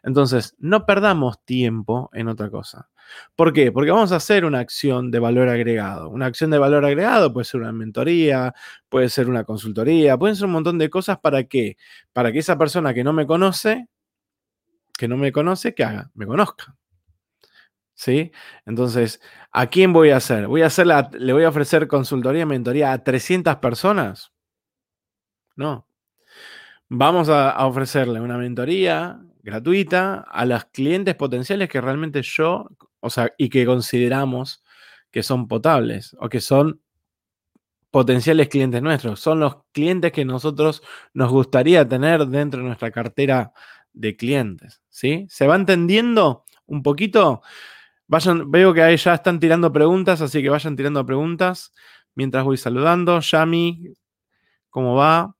Entonces, 0.02 0.56
no 0.58 0.86
perdamos 0.86 1.44
tiempo 1.44 2.08
en 2.14 2.28
otra 2.28 2.48
cosa. 2.48 2.88
¿Por 3.36 3.52
qué? 3.52 3.72
Porque 3.72 3.90
vamos 3.90 4.12
a 4.12 4.16
hacer 4.16 4.44
una 4.44 4.60
acción 4.60 5.10
de 5.10 5.18
valor 5.18 5.48
agregado. 5.48 6.10
Una 6.10 6.26
acción 6.26 6.50
de 6.50 6.58
valor 6.58 6.84
agregado 6.84 7.32
puede 7.32 7.44
ser 7.44 7.60
una 7.60 7.72
mentoría, 7.72 8.54
puede 8.88 9.08
ser 9.08 9.28
una 9.28 9.44
consultoría, 9.44 10.16
pueden 10.18 10.36
ser 10.36 10.46
un 10.46 10.52
montón 10.52 10.78
de 10.78 10.90
cosas 10.90 11.18
para 11.18 11.44
qué? 11.44 11.76
Para 12.12 12.32
que 12.32 12.38
esa 12.40 12.58
persona 12.58 12.94
que 12.94 13.04
no 13.04 13.12
me 13.12 13.26
conoce, 13.26 13.88
que 14.98 15.08
no 15.08 15.16
me 15.16 15.32
conoce, 15.32 15.74
que 15.74 15.84
haga, 15.84 16.10
me 16.14 16.26
conozca. 16.26 16.76
¿Sí? 17.94 18.32
Entonces, 18.64 19.20
¿a 19.52 19.68
quién 19.68 19.92
voy 19.92 20.10
a 20.10 20.16
hacer? 20.16 20.46
¿Voy 20.46 20.62
a 20.62 20.68
¿Le 21.12 21.32
voy 21.32 21.44
a 21.44 21.50
ofrecer 21.50 21.86
consultoría, 21.86 22.46
mentoría 22.46 22.92
a 22.92 23.04
300 23.04 23.56
personas? 23.56 24.32
No. 25.56 25.86
Vamos 26.88 27.28
a 27.28 27.66
ofrecerle 27.66 28.20
una 28.20 28.38
mentoría 28.38 29.20
gratuita 29.42 30.20
a 30.28 30.44
los 30.44 30.64
clientes 30.66 31.14
potenciales 31.14 31.68
que 31.68 31.80
realmente 31.80 32.22
yo 32.22 32.68
o 33.00 33.10
sea, 33.10 33.32
y 33.38 33.48
que 33.48 33.66
consideramos 33.66 34.62
que 35.10 35.22
son 35.22 35.48
potables 35.48 36.16
o 36.20 36.28
que 36.28 36.40
son 36.40 36.80
potenciales 37.90 38.48
clientes 38.48 38.82
nuestros. 38.82 39.20
Son 39.20 39.40
los 39.40 39.56
clientes 39.72 40.12
que 40.12 40.24
nosotros 40.24 40.82
nos 41.12 41.30
gustaría 41.30 41.88
tener 41.88 42.26
dentro 42.26 42.60
de 42.60 42.66
nuestra 42.66 42.90
cartera 42.90 43.52
de 43.92 44.16
clientes. 44.16 44.82
¿sí? 44.88 45.26
¿Se 45.28 45.46
va 45.46 45.56
entendiendo 45.56 46.44
un 46.66 46.82
poquito? 46.82 47.42
Vayan, 48.06 48.50
veo 48.50 48.72
que 48.74 48.82
ahí 48.82 48.96
ya 48.96 49.14
están 49.14 49.40
tirando 49.40 49.72
preguntas, 49.72 50.20
así 50.20 50.42
que 50.42 50.50
vayan 50.50 50.76
tirando 50.76 51.04
preguntas 51.06 51.72
mientras 52.14 52.44
voy 52.44 52.56
saludando. 52.56 53.20
Yami, 53.20 53.94
¿cómo 54.68 54.94
va? 54.94 55.34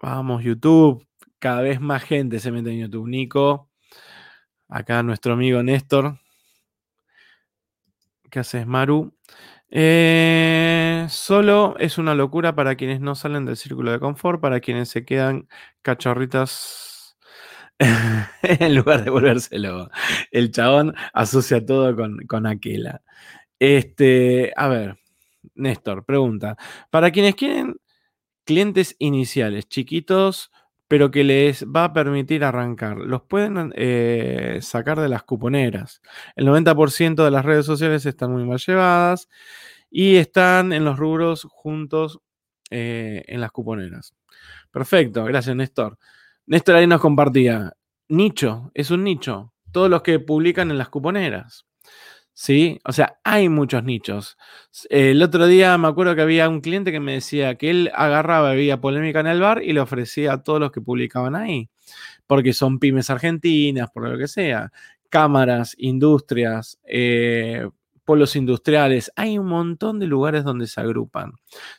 Vamos, 0.00 0.42
YouTube. 0.42 1.06
Cada 1.38 1.62
vez 1.62 1.80
más 1.80 2.02
gente 2.02 2.38
se 2.38 2.50
mete 2.52 2.70
en 2.70 2.80
YouTube. 2.80 3.08
Nico. 3.08 3.70
Acá 4.68 5.02
nuestro 5.02 5.34
amigo 5.34 5.62
Néstor. 5.62 6.18
¿Qué 8.30 8.38
haces, 8.38 8.66
Maru? 8.66 9.12
Eh, 9.70 11.06
solo 11.08 11.76
es 11.78 11.98
una 11.98 12.14
locura 12.14 12.54
para 12.54 12.76
quienes 12.76 13.00
no 13.00 13.14
salen 13.14 13.44
del 13.44 13.56
círculo 13.56 13.92
de 13.92 14.00
confort, 14.00 14.40
para 14.40 14.60
quienes 14.60 14.88
se 14.88 15.04
quedan 15.04 15.48
cachorritas 15.82 17.16
en 18.42 18.74
lugar 18.76 19.04
de 19.04 19.10
volvérselo. 19.10 19.90
El 20.30 20.52
chabón 20.52 20.94
asocia 21.12 21.64
todo 21.64 21.96
con, 21.96 22.18
con 22.26 22.46
Aquela. 22.46 23.02
Este, 23.58 24.52
a 24.56 24.68
ver, 24.68 24.98
Néstor, 25.54 26.04
pregunta. 26.04 26.56
Para 26.90 27.10
quienes 27.10 27.34
quieren 27.34 27.76
clientes 28.44 28.96
iniciales, 28.98 29.68
chiquitos, 29.68 30.50
pero 30.90 31.12
que 31.12 31.22
les 31.22 31.64
va 31.66 31.84
a 31.84 31.92
permitir 31.92 32.42
arrancar. 32.42 32.96
Los 32.96 33.22
pueden 33.22 33.72
eh, 33.76 34.58
sacar 34.60 34.98
de 34.98 35.08
las 35.08 35.22
cuponeras. 35.22 36.02
El 36.34 36.48
90% 36.48 37.24
de 37.24 37.30
las 37.30 37.44
redes 37.44 37.64
sociales 37.64 38.04
están 38.06 38.32
muy 38.32 38.44
mal 38.44 38.58
llevadas 38.58 39.28
y 39.88 40.16
están 40.16 40.72
en 40.72 40.84
los 40.84 40.98
rubros 40.98 41.46
juntos 41.48 42.18
eh, 42.72 43.22
en 43.28 43.40
las 43.40 43.52
cuponeras. 43.52 44.16
Perfecto, 44.72 45.24
gracias 45.26 45.54
Néstor. 45.54 45.96
Néstor 46.46 46.74
ahí 46.74 46.88
nos 46.88 47.00
compartía, 47.00 47.72
nicho, 48.08 48.72
es 48.74 48.90
un 48.90 49.04
nicho. 49.04 49.54
Todos 49.70 49.90
los 49.90 50.02
que 50.02 50.18
publican 50.18 50.72
en 50.72 50.78
las 50.78 50.88
cuponeras. 50.88 51.66
¿Sí? 52.40 52.80
O 52.86 52.92
sea, 52.92 53.18
hay 53.22 53.50
muchos 53.50 53.84
nichos. 53.84 54.38
El 54.88 55.22
otro 55.22 55.46
día 55.46 55.76
me 55.76 55.88
acuerdo 55.88 56.14
que 56.14 56.22
había 56.22 56.48
un 56.48 56.62
cliente 56.62 56.90
que 56.90 56.98
me 56.98 57.12
decía 57.12 57.56
que 57.56 57.68
él 57.68 57.90
agarraba, 57.94 58.52
había 58.52 58.80
polémica 58.80 59.20
en 59.20 59.26
el 59.26 59.40
bar 59.42 59.62
y 59.62 59.74
le 59.74 59.80
ofrecía 59.80 60.32
a 60.32 60.42
todos 60.42 60.58
los 60.58 60.72
que 60.72 60.80
publicaban 60.80 61.34
ahí, 61.34 61.68
porque 62.26 62.54
son 62.54 62.78
pymes 62.78 63.10
argentinas, 63.10 63.90
por 63.90 64.08
lo 64.08 64.16
que 64.16 64.26
sea, 64.26 64.72
cámaras, 65.10 65.74
industrias, 65.76 66.80
eh, 66.84 67.68
polos 68.06 68.34
industriales, 68.36 69.12
hay 69.16 69.36
un 69.36 69.46
montón 69.46 69.98
de 69.98 70.06
lugares 70.06 70.42
donde 70.42 70.66
se 70.66 70.80
agrupan. 70.80 71.32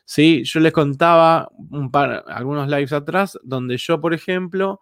¿sí? 0.05 0.43
Yo 0.43 0.59
les 0.59 0.73
contaba 0.73 1.49
un 1.71 1.89
par, 1.89 2.23
algunos 2.27 2.69
lives 2.69 2.93
atrás, 2.93 3.35
donde 3.41 3.77
yo, 3.77 3.99
por 3.99 4.13
ejemplo, 4.13 4.79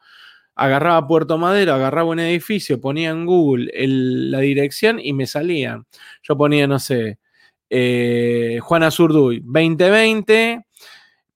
agarraba 0.59 1.07
Puerto 1.07 1.37
Madero, 1.37 1.73
agarraba 1.73 2.09
un 2.09 2.19
edificio, 2.19 2.81
ponía 2.81 3.11
en 3.11 3.25
Google 3.25 3.71
la 3.73 4.39
dirección 4.39 4.99
y 4.99 5.13
me 5.13 5.25
salía. 5.25 5.83
Yo 6.21 6.37
ponía, 6.37 6.67
no 6.67 6.79
sé, 6.79 7.19
eh, 7.69 8.59
Juana 8.61 8.91
Zurduy, 8.91 9.39
2020, 9.39 10.65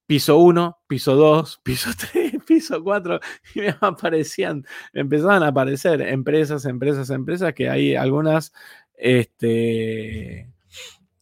piso 0.05 0.37
1, 0.37 0.77
piso 0.87 1.15
2, 1.15 1.61
piso 1.63 1.89
3, 2.11 2.33
piso 2.45 2.83
4, 2.83 3.19
y 3.55 3.61
me 3.61 3.75
aparecían, 3.79 4.65
empezaban 4.91 5.41
a 5.43 5.47
aparecer 5.47 6.01
empresas, 6.01 6.65
empresas, 6.65 7.09
empresas, 7.09 7.53
que 7.53 7.69
hay 7.69 7.95
algunas, 7.95 8.51
este, 8.95 10.51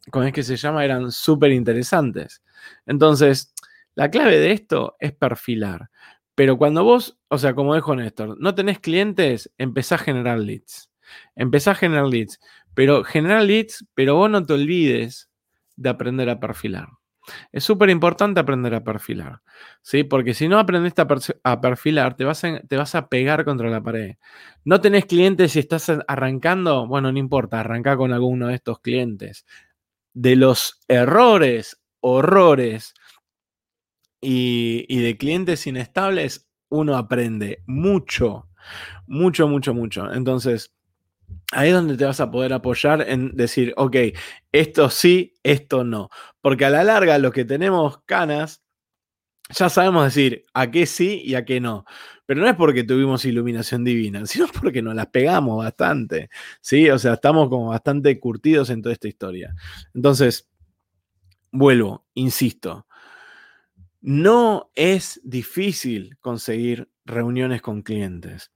¿cómo 0.10 0.26
es 0.26 0.34
que 0.34 0.44
se 0.44 0.58
llama? 0.58 0.84
Eran 0.84 1.12
súper 1.12 1.52
interesantes. 1.52 2.42
Entonces, 2.88 3.54
la 3.94 4.10
clave 4.10 4.40
de 4.40 4.54
esto 4.54 4.96
es 5.00 5.14
perfilar. 5.14 5.90
Pero 6.34 6.58
cuando 6.58 6.84
vos, 6.84 7.21
o 7.34 7.38
sea, 7.38 7.56
como 7.56 7.76
dijo 7.76 7.96
Néstor, 7.96 8.36
no 8.42 8.54
tenés 8.54 8.80
clientes, 8.80 9.50
empezá 9.58 9.96
a 9.96 10.00
generar 10.00 10.38
leads. 10.38 10.92
Empezá 11.34 11.72
a 11.72 11.76
generar 11.76 12.08
leads. 12.08 12.42
Pero 12.74 13.06
generar 13.06 13.44
leads, 13.44 13.86
pero 13.94 14.16
vos 14.16 14.30
no 14.30 14.46
te 14.46 14.52
olvides 14.52 15.30
de 15.78 15.90
aprender 15.90 16.30
a 16.30 16.42
perfilar. 16.42 16.90
Es 17.54 17.64
súper 17.64 17.90
importante 17.90 18.42
aprender 18.42 18.76
a 18.76 18.84
perfilar, 18.84 19.42
¿sí? 19.82 20.04
Porque 20.04 20.34
si 20.34 20.50
no 20.50 20.60
aprendiste 20.60 21.02
a, 21.02 21.62
perfilar, 21.62 22.18
te 22.18 22.26
vas 22.26 22.44
a, 22.44 22.60
te 22.60 22.76
vas 22.76 22.96
a 22.96 23.08
pegar 23.08 23.46
contra 23.46 23.70
la 23.70 23.82
pared. 23.82 24.16
No 24.66 24.82
tenés 24.82 25.06
clientes 25.06 25.56
y 25.56 25.60
estás 25.60 25.90
arrancando, 26.10 26.86
bueno, 26.86 27.14
no 27.14 27.18
importa, 27.18 27.62
arranca 27.62 27.96
con 27.96 28.12
alguno 28.12 28.48
de 28.48 28.56
estos 28.56 28.82
clientes. 28.82 29.46
De 30.14 30.36
los 30.36 30.82
errores, 30.90 31.82
horrores 32.02 32.94
y, 34.20 35.02
de 35.02 35.18
clientes 35.18 35.66
inestables, 35.68 36.48
uno 36.72 36.98
aprende 36.98 37.62
mucho, 37.68 38.48
mucho, 39.06 39.48
mucho, 39.48 39.74
mucho. 39.74 40.12
Entonces, 40.12 40.74
ahí 41.52 41.70
es 41.70 41.76
donde 41.76 41.98
te 41.98 42.06
vas 42.06 42.20
a 42.20 42.32
poder 42.32 42.54
apoyar 42.54 43.08
en 43.08 43.36
decir, 43.36 43.74
ok, 43.78 43.96
esto 44.52 44.90
sí, 44.90 45.34
esto 45.44 45.84
no. 45.84 46.10
Porque 46.42 46.66
a 46.66 46.70
la 46.70 46.84
larga, 46.84 47.18
los 47.18 47.34
que 47.34 47.46
tenemos 47.46 48.00
canas, 48.06 48.64
ya 49.50 49.70
sabemos 49.70 50.06
decir 50.06 50.46
a 50.54 50.72
qué 50.72 50.86
sí 50.86 51.22
y 51.26 51.36
a 51.36 51.44
qué 51.46 51.60
no. 51.60 51.86
Pero 52.26 52.42
no 52.42 52.48
es 52.48 52.56
porque 52.56 52.86
tuvimos 52.86 53.26
iluminación 53.26 53.84
divina, 53.84 54.26
sino 54.26 54.48
porque 54.48 54.82
nos 54.82 54.96
las 54.96 55.08
pegamos 55.08 55.58
bastante. 55.58 56.30
¿sí? 56.62 56.90
O 56.90 56.98
sea, 56.98 57.14
estamos 57.14 57.50
como 57.50 57.68
bastante 57.68 58.18
curtidos 58.20 58.70
en 58.70 58.82
toda 58.82 58.94
esta 58.94 59.10
historia. 59.10 59.54
Entonces, 59.94 60.50
vuelvo, 61.52 62.06
insisto, 62.14 62.88
no 64.02 64.72
es 64.76 65.22
difícil 65.24 66.18
conseguir 66.20 66.92
reuniones 67.06 67.62
con 67.62 67.84
clientes. 67.84 68.52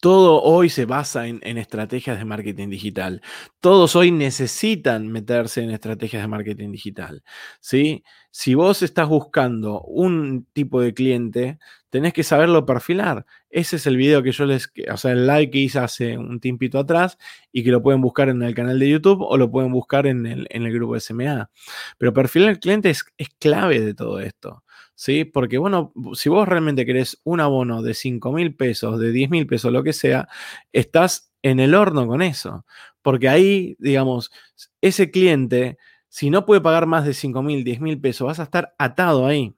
Todo 0.00 0.42
hoy 0.42 0.68
se 0.68 0.84
basa 0.84 1.26
en, 1.26 1.40
estrategias 1.58 2.18
de 2.18 2.24
marketing 2.24 2.68
digital. 2.68 3.20
Todos 3.60 3.96
hoy 3.96 4.12
necesitan 4.12 5.08
meterse 5.08 5.60
en 5.62 5.70
estrategias 5.70 6.22
de 6.22 6.28
marketing 6.28 6.70
digital. 6.70 7.24
¿sí? 7.60 8.04
Si 8.30 8.54
vos 8.54 8.82
estás 8.82 9.08
buscando 9.08 9.80
un 9.82 10.46
tipo 10.52 10.80
de 10.80 10.94
cliente, 10.94 11.58
tenés 11.90 12.12
que 12.12 12.22
saberlo 12.22 12.64
perfilar. 12.64 13.26
Ese 13.50 13.74
es 13.74 13.88
el 13.88 13.96
video 13.96 14.22
que 14.22 14.30
yo 14.30 14.46
les, 14.46 14.70
o 14.88 14.96
sea, 14.96 15.10
el 15.12 15.26
like 15.26 15.50
que 15.50 15.58
hice 15.58 15.80
hace 15.80 16.16
un 16.16 16.38
tiempito 16.38 16.78
atrás 16.78 17.18
y 17.50 17.64
que 17.64 17.72
lo 17.72 17.82
pueden 17.82 18.00
buscar 18.00 18.28
en 18.28 18.40
el 18.42 18.54
canal 18.54 18.78
de 18.78 18.88
YouTube 18.88 19.22
o 19.22 19.36
lo 19.36 19.50
pueden 19.50 19.72
buscar 19.72 20.06
en 20.06 20.26
el, 20.26 20.46
en 20.50 20.64
el 20.64 20.72
grupo 20.72 20.98
SMA. 21.00 21.50
Pero 21.98 22.12
perfilar 22.12 22.50
el 22.50 22.60
cliente 22.60 22.90
es, 22.90 23.04
es 23.16 23.30
clave 23.40 23.80
de 23.80 23.94
todo 23.94 24.20
esto. 24.20 24.62
¿Sí? 24.98 25.24
Porque, 25.24 25.58
bueno, 25.58 25.92
si 26.14 26.28
vos 26.28 26.48
realmente 26.48 26.84
querés 26.84 27.20
un 27.22 27.40
abono 27.40 27.82
de 27.82 27.94
5 27.94 28.32
mil 28.32 28.56
pesos, 28.56 28.98
de 28.98 29.12
10 29.12 29.30
mil 29.30 29.46
pesos, 29.46 29.72
lo 29.72 29.84
que 29.84 29.92
sea, 29.92 30.28
estás 30.72 31.32
en 31.42 31.60
el 31.60 31.76
horno 31.76 32.08
con 32.08 32.20
eso. 32.20 32.66
Porque 33.00 33.28
ahí, 33.28 33.76
digamos, 33.78 34.32
ese 34.80 35.12
cliente, 35.12 35.78
si 36.08 36.30
no 36.30 36.44
puede 36.44 36.60
pagar 36.60 36.86
más 36.86 37.04
de 37.06 37.14
5 37.14 37.44
mil, 37.44 37.62
10 37.62 37.80
mil 37.80 38.00
pesos, 38.00 38.26
vas 38.26 38.40
a 38.40 38.42
estar 38.42 38.74
atado 38.76 39.24
ahí. 39.26 39.54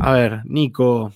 A 0.00 0.12
ver, 0.14 0.40
Nico. 0.46 1.12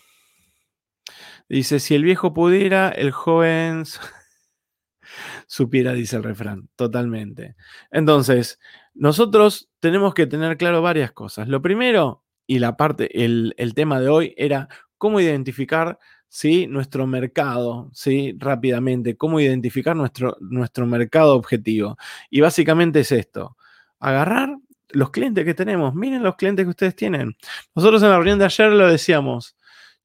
Dice, 1.49 1.81
si 1.81 1.95
el 1.95 2.05
viejo 2.05 2.35
pudiera, 2.35 2.91
el 2.91 3.13
joven 3.13 3.85
supiera, 5.47 5.95
dice 5.95 6.17
el 6.17 6.23
refrán, 6.23 6.69
totalmente. 6.77 7.57
Entonces, 7.91 8.61
nosotros 8.93 9.71
tenemos 9.81 10.13
que 10.13 10.27
tener 10.27 10.59
claro 10.59 10.83
varias 10.83 11.13
cosas. 11.13 11.49
Lo 11.49 11.63
primero 11.63 12.25
y 12.49 12.59
la 12.59 12.77
parte, 12.77 13.25
el, 13.25 13.55
el 13.59 13.75
tema 13.75 14.01
de 14.01 14.09
hoy 14.09 14.35
era 14.37 14.69
cómo 14.97 15.21
identificar 15.21 15.99
¿sí? 16.29 16.67
nuestro 16.67 17.07
mercado, 17.07 17.91
¿sí? 17.93 18.35
rápidamente, 18.39 19.17
cómo 19.17 19.39
identificar 19.39 19.95
nuestro, 19.95 20.37
nuestro 20.41 20.87
mercado 20.87 21.37
objetivo. 21.37 21.99
Y 22.31 22.41
básicamente 22.41 23.01
es 23.01 23.13
esto, 23.13 23.57
agarrar 24.01 24.57
los 24.89 25.11
clientes 25.11 25.45
que 25.45 25.55
tenemos, 25.55 25.95
miren 25.95 26.23
los 26.23 26.37
clientes 26.37 26.65
que 26.65 26.71
ustedes 26.71 26.97
tienen. 26.97 27.37
Nosotros 27.75 28.03
en 28.03 28.09
la 28.09 28.17
reunión 28.17 28.39
de 28.39 28.47
ayer 28.47 28.73
lo 28.73 28.89
decíamos, 28.89 29.55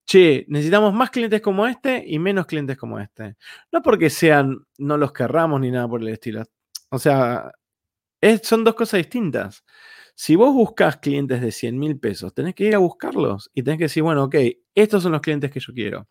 che, 0.05 0.45
necesitamos 0.49 0.93
más 0.93 1.11
clientes 1.11 1.41
como 1.41 1.65
este 1.65 2.03
y 2.05 2.19
menos 2.19 2.45
clientes 2.45 2.77
como 2.77 2.99
este. 2.99 3.37
No 3.71 3.81
porque 3.81 4.09
sean, 4.09 4.65
no 4.77 4.97
los 4.97 5.13
querramos 5.13 5.61
ni 5.61 5.71
nada 5.71 5.87
por 5.87 6.01
el 6.01 6.09
estilo. 6.09 6.43
O 6.89 6.99
sea, 6.99 7.53
son 8.43 8.65
dos 8.65 8.75
cosas 8.75 8.97
distintas. 8.97 9.63
Si 10.15 10.35
vos 10.35 10.53
buscas 10.53 10.97
clientes 10.97 11.41
de 11.41 11.51
100 11.51 11.79
mil 11.79 11.99
pesos, 11.99 12.33
tenés 12.33 12.53
que 12.55 12.65
ir 12.65 12.75
a 12.75 12.79
buscarlos 12.79 13.49
y 13.53 13.63
tenés 13.63 13.79
que 13.79 13.85
decir, 13.85 14.03
bueno, 14.03 14.25
ok, 14.25 14.35
estos 14.75 15.03
son 15.03 15.11
los 15.11 15.21
clientes 15.21 15.51
que 15.51 15.59
yo 15.59 15.73
quiero. 15.73 16.07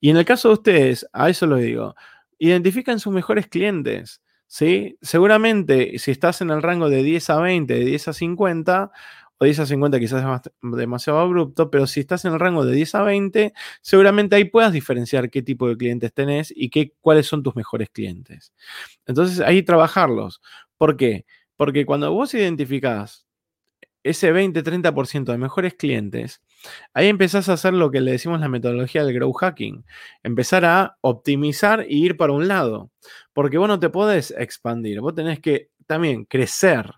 Y 0.00 0.10
en 0.10 0.18
el 0.18 0.24
caso 0.24 0.48
de 0.48 0.54
ustedes, 0.54 1.06
a 1.12 1.30
eso 1.30 1.46
lo 1.46 1.56
digo, 1.56 1.94
identifican 2.38 3.00
sus 3.00 3.12
mejores 3.12 3.48
clientes. 3.48 4.22
¿sí? 4.46 4.98
Seguramente, 5.02 5.98
si 5.98 6.10
estás 6.10 6.40
en 6.40 6.50
el 6.50 6.62
rango 6.62 6.90
de 6.90 7.02
10 7.02 7.30
a 7.30 7.40
20, 7.40 7.74
de 7.74 7.84
10 7.84 8.08
a 8.08 8.12
50, 8.12 8.90
o 9.38 9.44
10 9.44 9.60
a 9.60 9.66
50 9.66 10.00
quizás 10.00 10.42
es 10.44 10.52
demasiado 10.62 11.20
abrupto, 11.20 11.70
pero 11.70 11.86
si 11.86 12.00
estás 12.00 12.24
en 12.24 12.32
el 12.32 12.40
rango 12.40 12.64
de 12.64 12.74
10 12.74 12.94
a 12.96 13.02
20, 13.02 13.52
seguramente 13.82 14.34
ahí 14.36 14.44
puedas 14.44 14.72
diferenciar 14.72 15.30
qué 15.30 15.42
tipo 15.42 15.68
de 15.68 15.76
clientes 15.76 16.12
tenés 16.12 16.52
y 16.54 16.70
qué, 16.70 16.92
cuáles 17.00 17.26
son 17.26 17.42
tus 17.44 17.54
mejores 17.54 17.88
clientes. 17.90 18.52
Entonces, 19.06 19.40
ahí 19.40 19.62
trabajarlos. 19.62 20.40
¿Por 20.76 20.96
qué? 20.96 21.24
Porque 21.56 21.86
cuando 21.86 22.12
vos 22.12 22.34
identificás 22.34 23.27
ese 24.08 24.32
20-30% 24.32 25.32
de 25.32 25.38
mejores 25.38 25.74
clientes, 25.74 26.42
ahí 26.94 27.08
empezás 27.08 27.48
a 27.48 27.54
hacer 27.54 27.74
lo 27.74 27.90
que 27.90 28.00
le 28.00 28.12
decimos 28.12 28.40
la 28.40 28.48
metodología 28.48 29.04
del 29.04 29.14
grow 29.14 29.32
hacking. 29.32 29.84
Empezar 30.22 30.64
a 30.64 30.96
optimizar 31.00 31.86
y 31.88 32.04
ir 32.04 32.16
para 32.16 32.32
un 32.32 32.48
lado. 32.48 32.90
Porque 33.32 33.58
vos 33.58 33.68
no 33.68 33.78
te 33.80 33.90
podés 33.90 34.32
expandir, 34.36 35.00
vos 35.00 35.14
tenés 35.14 35.40
que 35.40 35.70
también 35.86 36.24
crecer 36.24 36.90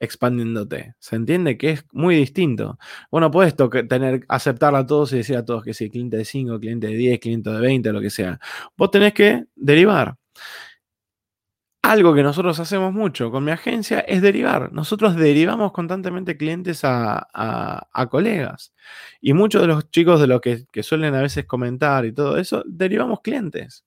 expandiéndote. 0.00 0.94
¿Se 0.98 1.16
entiende? 1.16 1.56
Que 1.58 1.70
es 1.70 1.84
muy 1.92 2.16
distinto. 2.16 2.78
Vos 3.10 3.20
no 3.20 3.30
podés 3.30 3.54
tener, 3.88 4.24
aceptar 4.28 4.74
a 4.74 4.86
todos 4.86 5.12
y 5.12 5.18
decir 5.18 5.36
a 5.36 5.44
todos 5.44 5.64
que 5.64 5.74
sí, 5.74 5.90
cliente 5.90 6.16
de 6.16 6.24
5, 6.24 6.60
cliente 6.60 6.86
de 6.88 6.94
10, 6.94 7.20
cliente 7.20 7.50
de 7.50 7.60
20, 7.60 7.92
lo 7.92 8.00
que 8.00 8.10
sea. 8.10 8.38
Vos 8.76 8.90
tenés 8.90 9.14
que 9.14 9.44
derivar. 9.54 10.16
Algo 11.84 12.14
que 12.14 12.22
nosotros 12.22 12.58
hacemos 12.60 12.94
mucho 12.94 13.30
con 13.30 13.44
mi 13.44 13.50
agencia 13.50 14.00
es 14.00 14.22
derivar. 14.22 14.72
Nosotros 14.72 15.16
derivamos 15.16 15.70
constantemente 15.72 16.38
clientes 16.38 16.80
a, 16.82 17.88
colegas. 18.10 18.72
Y 19.20 19.34
muchos 19.34 19.60
de 19.60 19.68
los 19.68 19.90
chicos 19.90 20.18
de 20.18 20.26
los 20.26 20.40
que, 20.40 20.64
suelen 20.82 21.14
a 21.14 21.20
veces 21.20 21.44
comentar 21.44 22.06
y 22.06 22.14
todo 22.14 22.38
eso, 22.38 22.62
derivamos 22.66 23.20
clientes. 23.20 23.84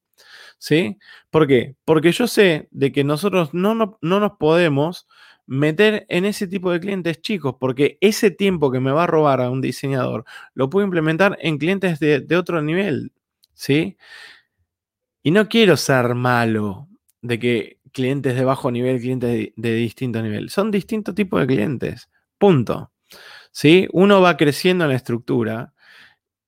¿Sí? 0.60 1.00
¿Por 1.32 1.48
qué? 1.48 1.76
Porque 1.86 2.12
yo 2.12 2.28
sé 2.28 2.68
de 2.70 2.92
que 2.92 3.04
nosotros 3.04 3.52
no, 3.56 3.74
no, 3.74 3.98
nos 4.00 4.32
podemos 4.34 5.08
meter 5.48 6.06
en 6.08 6.26
ese 6.26 6.46
tipo 6.46 6.72
de 6.72 6.80
clientes 6.80 7.20
chicos, 7.22 7.56
porque 7.60 7.98
ese 8.00 8.30
tiempo 8.30 8.72
que 8.72 8.80
me 8.80 8.92
va 8.92 9.06
a 9.06 9.08
robar 9.08 9.42
a 9.42 9.50
un 9.50 9.60
diseñador 9.60 10.24
lo 10.54 10.70
puedo 10.70 10.86
implementar 10.86 11.36
en 11.42 11.58
clientes 11.58 12.00
de, 12.00 12.20
de 12.20 12.38
otro 12.38 12.62
nivel. 12.62 13.12
¿Sí? 13.56 13.98
Y 15.24 15.32
no 15.32 15.50
quiero 15.50 15.78
ser 15.78 16.14
malo 16.14 16.88
de 17.22 17.40
que 17.40 17.77
clientes 17.92 18.36
de 18.36 18.46
bajo 18.46 18.72
nivel, 18.72 19.00
clientes 19.00 19.52
de, 19.56 19.76
distinto 19.76 20.22
nivel. 20.22 20.50
Son 20.50 20.72
distintos 20.72 21.16
tipos 21.16 21.40
de 21.40 21.48
clientes. 21.48 22.10
Punto. 22.38 22.92
¿Sí? 23.52 23.88
Uno 23.92 24.22
va 24.22 24.38
creciendo 24.38 24.86
en 24.86 24.92
la 24.92 24.96
estructura 24.96 25.74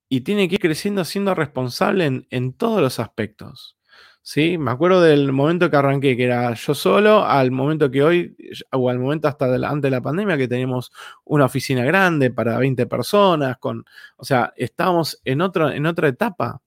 y 0.09 0.21
tiene 0.21 0.47
que 0.47 0.55
ir 0.55 0.61
creciendo 0.61 1.05
siendo 1.05 1.35
responsable 1.35 2.25
en, 2.29 2.53
todos 2.53 2.81
los 2.81 2.99
aspectos. 2.99 3.77
¿Sí? 4.21 4.57
Me 4.57 4.71
acuerdo 4.71 5.01
del 5.01 5.31
momento 5.31 5.69
que 5.71 5.77
arranqué, 5.77 6.15
que 6.15 6.25
era 6.25 6.53
yo 6.53 6.75
solo, 6.75 7.25
al 7.25 7.51
momento 7.51 7.89
que 7.89 8.03
hoy, 8.03 8.35
o 8.71 8.89
al 8.89 8.99
momento 8.99 9.27
hasta 9.27 9.45
antes 9.45 9.83
de 9.83 9.89
la 9.89 10.01
pandemia, 10.01 10.37
que 10.37 10.47
tenemos 10.47 10.91
una 11.23 11.45
oficina 11.45 11.83
grande 11.83 12.29
para 12.29 12.57
20 12.59 12.85
personas, 12.85 13.57
con, 13.57 13.85
o 14.17 14.25
sea, 14.25 14.53
estamos 14.55 15.19
en, 15.25 15.41
otro, 15.41 15.71
en 15.71 15.85
otra 15.85 16.09
etapa. 16.09 16.61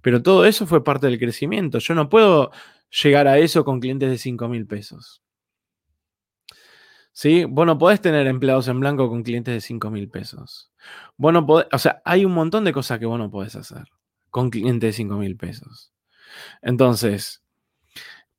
Pero 0.00 0.22
todo 0.22 0.44
eso 0.44 0.66
fue 0.66 0.84
parte 0.84 1.06
del 1.06 1.18
crecimiento. 1.18 1.78
Yo 1.78 1.94
no 1.94 2.08
puedo 2.08 2.50
llegar 2.90 3.28
a 3.28 3.38
eso 3.38 3.64
con 3.64 3.80
clientes 3.80 4.10
de 4.10 4.18
5 4.18 4.48
mil 4.48 4.66
pesos. 4.66 5.22
¿Sí? 7.12 7.44
Vos 7.44 7.66
no 7.66 7.78
podés 7.78 8.00
tener 8.00 8.26
empleados 8.26 8.68
en 8.68 8.78
blanco 8.78 9.08
con 9.08 9.22
clientes 9.22 9.54
de 9.54 9.60
5 9.60 9.90
mil 9.90 10.10
pesos. 10.10 10.70
Vos 11.16 11.34
o 11.72 11.78
sea, 11.78 12.02
hay 12.04 12.24
un 12.24 12.32
montón 12.32 12.64
de 12.64 12.72
cosas 12.72 12.98
que 12.98 13.06
vos 13.06 13.18
no 13.18 13.30
podés 13.30 13.56
hacer 13.56 13.84
con 14.30 14.50
clientes 14.50 14.88
de 14.88 14.92
5 14.92 15.16
mil 15.16 15.36
pesos. 15.36 15.94
Entonces, 16.60 17.42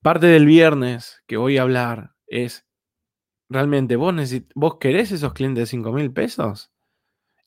parte 0.03 0.27
del 0.27 0.45
viernes 0.45 1.23
que 1.25 1.37
voy 1.37 1.57
a 1.57 1.63
hablar 1.63 2.11
es, 2.27 2.67
¿realmente 3.49 3.95
vos, 3.95 4.13
vos 4.53 4.77
querés 4.79 5.11
esos 5.11 5.33
clientes 5.33 5.63
de 5.63 5.65
5 5.65 5.91
mil 5.91 6.13
pesos? 6.13 6.71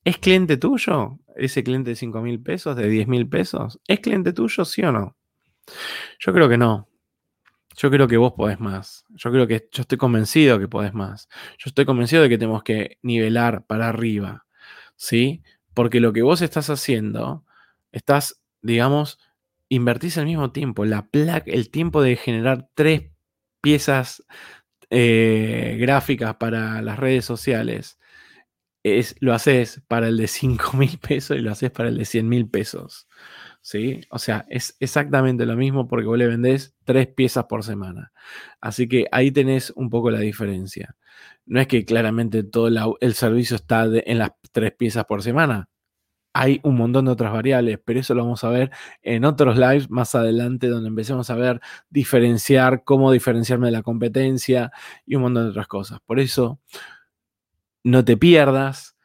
¿Es 0.03 0.17
cliente 0.17 0.57
tuyo 0.57 1.19
ese 1.35 1.63
cliente 1.63 1.91
de 1.91 1.95
5 1.95 2.21
mil 2.21 2.41
pesos, 2.41 2.75
de 2.75 2.89
10 2.89 3.07
mil 3.07 3.29
pesos? 3.29 3.79
¿Es 3.87 3.99
cliente 4.01 4.33
tuyo, 4.33 4.65
sí 4.65 4.81
o 4.81 4.91
no? 4.91 5.15
Yo 6.19 6.33
creo 6.33 6.49
que 6.49 6.57
no. 6.57 6.90
Yo 7.77 7.89
creo 7.89 8.07
que 8.07 8.17
vos 8.17 8.33
podés 8.33 8.59
más. 8.59 9.05
Yo 9.09 9.31
creo 9.31 9.47
que 9.47 9.67
yo 9.71 9.81
estoy 9.81 9.97
convencido 9.97 10.59
que 10.59 10.67
podés 10.67 10.93
más. 10.93 11.29
Yo 11.57 11.67
estoy 11.67 11.85
convencido 11.85 12.23
de 12.23 12.29
que 12.29 12.37
tenemos 12.37 12.63
que 12.63 12.97
nivelar 13.01 13.65
para 13.65 13.89
arriba. 13.89 14.45
¿Sí? 14.95 15.43
Porque 15.73 15.99
lo 15.99 16.13
que 16.13 16.21
vos 16.21 16.41
estás 16.41 16.69
haciendo, 16.69 17.45
estás, 17.91 18.41
digamos, 18.61 19.19
invertís 19.69 20.17
el 20.17 20.25
mismo 20.25 20.51
tiempo. 20.51 20.85
La 20.85 21.07
placa, 21.07 21.49
el 21.51 21.69
tiempo 21.69 22.01
de 22.01 22.17
generar 22.17 22.67
tres 22.75 23.11
piezas 23.61 24.23
eh, 24.89 25.77
gráficas 25.79 26.35
para 26.35 26.81
las 26.81 26.99
redes 26.99 27.25
sociales. 27.25 27.97
Es, 28.83 29.15
lo 29.19 29.33
haces 29.33 29.81
para 29.87 30.07
el 30.07 30.17
de 30.17 30.27
5 30.27 30.75
mil 30.77 30.97
pesos 30.97 31.37
y 31.37 31.41
lo 31.41 31.51
haces 31.51 31.71
para 31.71 31.89
el 31.89 31.97
de 31.97 32.05
100 32.05 32.27
mil 32.27 32.49
pesos. 32.49 33.07
¿Sí? 33.61 34.01
O 34.09 34.19
sea, 34.19 34.45
es 34.49 34.75
exactamente 34.79 35.45
lo 35.45 35.55
mismo 35.55 35.87
porque 35.87 36.07
vos 36.07 36.17
le 36.17 36.27
vendés 36.27 36.75
tres 36.83 37.07
piezas 37.07 37.45
por 37.45 37.63
semana. 37.63 38.11
Así 38.59 38.87
que 38.87 39.07
ahí 39.11 39.31
tenés 39.31 39.71
un 39.75 39.89
poco 39.89 40.11
la 40.11 40.19
diferencia. 40.19 40.95
No 41.45 41.59
es 41.61 41.67
que 41.67 41.85
claramente 41.85 42.43
todo 42.43 42.67
el 42.99 43.13
servicio 43.13 43.55
está 43.55 43.85
en 43.85 44.17
las 44.17 44.31
tres 44.51 44.73
piezas 44.73 45.05
por 45.05 45.23
semana. 45.23 45.69
Hay 46.33 46.61
un 46.63 46.77
montón 46.77 47.05
de 47.05 47.11
otras 47.11 47.33
variables, 47.33 47.79
pero 47.83 47.99
eso 47.99 48.13
lo 48.13 48.23
vamos 48.23 48.43
a 48.45 48.49
ver 48.49 48.71
en 49.01 49.25
otros 49.25 49.57
lives 49.57 49.89
más 49.89 50.15
adelante, 50.15 50.67
donde 50.67 50.87
empecemos 50.87 51.29
a 51.29 51.35
ver 51.35 51.59
diferenciar, 51.89 52.83
cómo 52.85 53.11
diferenciarme 53.11 53.67
de 53.67 53.73
la 53.73 53.83
competencia 53.83 54.71
y 55.05 55.15
un 55.15 55.23
montón 55.23 55.43
de 55.43 55.49
otras 55.49 55.67
cosas. 55.67 55.99
Por 56.05 56.21
eso, 56.21 56.61
no 57.83 58.05
te 58.05 58.15
pierdas, 58.15 58.95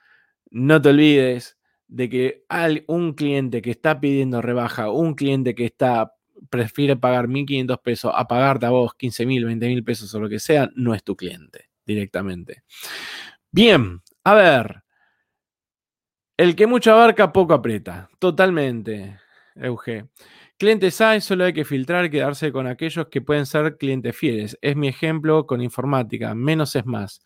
no 0.50 0.80
te 0.80 0.90
olvides, 0.90 1.55
de 1.88 2.08
que 2.08 2.44
hay 2.48 2.84
un 2.88 3.14
cliente 3.14 3.62
que 3.62 3.70
está 3.70 4.00
pidiendo 4.00 4.42
rebaja, 4.42 4.90
un 4.90 5.14
cliente 5.14 5.54
que 5.54 5.66
está 5.66 6.12
prefiere 6.50 6.96
pagar 6.96 7.28
1.500 7.28 7.82
pesos 7.82 8.12
a 8.14 8.26
pagarte 8.28 8.66
a 8.66 8.70
vos 8.70 8.92
15.000, 8.92 9.46
20.000 9.46 9.84
pesos 9.84 10.14
o 10.14 10.20
lo 10.20 10.28
que 10.28 10.38
sea, 10.38 10.70
no 10.74 10.94
es 10.94 11.02
tu 11.02 11.16
cliente 11.16 11.70
directamente. 11.84 12.62
Bien, 13.50 14.02
a 14.24 14.34
ver. 14.34 14.82
El 16.36 16.54
que 16.54 16.66
mucho 16.66 16.92
abarca, 16.92 17.32
poco 17.32 17.54
aprieta. 17.54 18.10
Totalmente, 18.18 19.18
Euge. 19.54 20.06
Clientes 20.58 21.00
hay, 21.00 21.20
solo 21.20 21.44
hay 21.44 21.52
que 21.52 21.64
filtrar 21.64 22.06
y 22.06 22.10
quedarse 22.10 22.50
con 22.50 22.66
aquellos 22.66 23.08
que 23.08 23.20
pueden 23.20 23.46
ser 23.46 23.76
clientes 23.76 24.16
fieles. 24.16 24.58
Es 24.62 24.76
mi 24.76 24.88
ejemplo 24.88 25.46
con 25.46 25.62
informática. 25.62 26.34
Menos 26.34 26.76
es 26.76 26.86
más. 26.86 27.20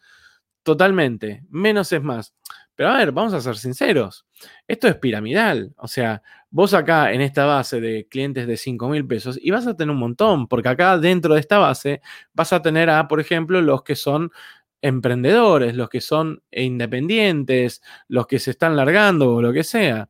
Totalmente. 0.62 1.42
Menos 1.51 1.92
es 1.92 2.03
más. 2.03 2.35
Pero 2.75 2.90
a 2.90 2.99
ver, 2.99 3.12
vamos 3.12 3.35
a 3.35 3.40
ser 3.40 3.57
sinceros. 3.57 4.27
Esto 4.66 4.88
es 4.88 4.96
piramidal. 4.96 5.75
O 5.77 5.88
sea, 5.88 6.23
vos 6.51 6.73
acá 6.75 7.12
en 7.12 7.20
esta 7.20 7.44
base 7.44 7.81
de 7.81 8.07
clientes 8.09 8.46
de 8.46 8.57
5 8.57 8.88
mil 8.88 9.07
pesos 9.07 9.38
y 9.40 9.51
vas 9.51 9.66
a 9.66 9.77
tener 9.77 9.90
un 9.90 9.99
montón, 9.99 10.49
porque 10.49 10.68
acá 10.70 10.99
dentro 10.99 11.35
de 11.35 11.40
esta 11.40 11.59
base 11.59 12.01
vas 12.33 12.53
a 12.53 12.62
tener 12.62 12.88
a, 12.90 13.07
por 13.09 13.20
ejemplo, 13.20 13.61
los 13.61 13.83
que 13.83 13.96
son 13.96 14.31
emprendedores, 14.83 15.75
los 15.75 15.88
que 15.90 16.01
son 16.01 16.42
independientes, 16.51 17.83
los 18.09 18.27
que 18.27 18.38
se 18.38 18.53
están 18.53 18.77
largando 18.77 19.35
o 19.35 19.42
lo 19.42 19.53
que 19.53 19.64
sea. 19.64 20.09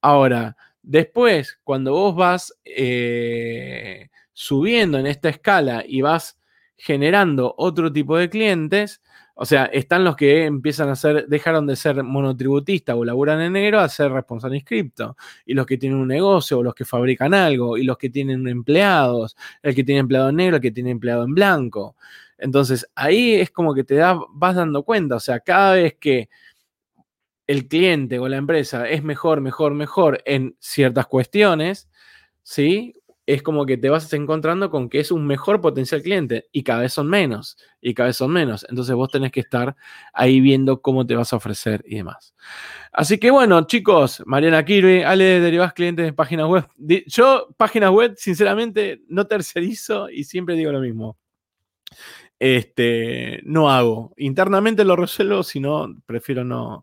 Ahora, 0.00 0.56
después, 0.82 1.58
cuando 1.64 1.92
vos 1.92 2.14
vas 2.14 2.54
eh, 2.64 4.10
subiendo 4.32 4.98
en 4.98 5.06
esta 5.06 5.28
escala 5.28 5.84
y 5.86 6.02
vas 6.02 6.38
generando 6.76 7.54
otro 7.58 7.92
tipo 7.92 8.16
de 8.16 8.30
clientes, 8.30 9.02
o 9.34 9.46
sea, 9.46 9.64
están 9.66 10.04
los 10.04 10.16
que 10.16 10.44
empiezan 10.44 10.88
a 10.90 10.96
ser, 10.96 11.26
dejaron 11.26 11.66
de 11.66 11.76
ser 11.76 12.02
monotributistas 12.02 12.94
o 12.96 13.04
laburan 13.04 13.40
en 13.40 13.54
negro 13.54 13.80
a 13.80 13.88
ser 13.88 14.12
responsables 14.12 14.60
inscripto. 14.60 15.16
Y 15.46 15.54
los 15.54 15.66
que 15.66 15.78
tienen 15.78 15.98
un 15.98 16.08
negocio 16.08 16.58
o 16.58 16.62
los 16.62 16.74
que 16.74 16.84
fabrican 16.84 17.32
algo. 17.32 17.78
Y 17.78 17.84
los 17.84 17.96
que 17.96 18.10
tienen 18.10 18.46
empleados. 18.46 19.36
El 19.62 19.74
que 19.74 19.84
tiene 19.84 20.00
empleado 20.00 20.28
en 20.28 20.36
negro, 20.36 20.56
el 20.56 20.62
que 20.62 20.70
tiene 20.70 20.90
empleado 20.90 21.24
en 21.24 21.34
blanco. 21.34 21.96
Entonces, 22.38 22.86
ahí 22.94 23.34
es 23.34 23.50
como 23.50 23.74
que 23.74 23.84
te 23.84 23.94
da, 23.94 24.18
vas 24.30 24.54
dando 24.56 24.82
cuenta. 24.82 25.16
O 25.16 25.20
sea, 25.20 25.40
cada 25.40 25.74
vez 25.74 25.94
que 25.98 26.28
el 27.46 27.68
cliente 27.68 28.18
o 28.18 28.28
la 28.28 28.36
empresa 28.36 28.88
es 28.88 29.02
mejor, 29.02 29.40
mejor, 29.40 29.74
mejor 29.74 30.22
en 30.26 30.56
ciertas 30.60 31.06
cuestiones, 31.06 31.88
¿sí? 32.42 32.94
Es 33.24 33.42
como 33.42 33.66
que 33.66 33.76
te 33.76 33.88
vas 33.88 34.12
encontrando 34.12 34.70
con 34.70 34.88
que 34.88 35.00
es 35.00 35.12
un 35.12 35.26
mejor 35.26 35.60
potencial 35.60 36.02
cliente 36.02 36.48
y 36.52 36.62
cada 36.62 36.80
vez 36.80 36.92
son 36.92 37.08
menos 37.08 37.56
y 37.80 37.94
cada 37.94 38.08
vez 38.08 38.16
son 38.16 38.32
menos. 38.32 38.66
Entonces 38.68 38.94
vos 38.94 39.10
tenés 39.10 39.30
que 39.30 39.40
estar 39.40 39.76
ahí 40.12 40.40
viendo 40.40 40.82
cómo 40.82 41.06
te 41.06 41.14
vas 41.14 41.32
a 41.32 41.36
ofrecer 41.36 41.82
y 41.86 41.96
demás. 41.96 42.34
Así 42.92 43.18
que 43.18 43.30
bueno, 43.30 43.66
chicos, 43.66 44.22
Mariana 44.26 44.64
Kirby, 44.64 45.02
Ale, 45.02 45.40
derivas 45.40 45.72
clientes 45.72 46.04
de 46.04 46.12
páginas 46.12 46.48
web. 46.48 46.66
Yo, 47.06 47.48
páginas 47.56 47.90
web, 47.90 48.14
sinceramente, 48.16 49.02
no 49.08 49.26
tercerizo 49.26 50.10
y 50.10 50.24
siempre 50.24 50.56
digo 50.56 50.72
lo 50.72 50.80
mismo. 50.80 51.16
Este, 52.38 53.40
no 53.44 53.70
hago. 53.70 54.12
Internamente 54.16 54.84
lo 54.84 54.96
resuelvo, 54.96 55.44
si 55.44 55.60
no, 55.60 55.86
prefiero 56.06 56.44
no, 56.44 56.82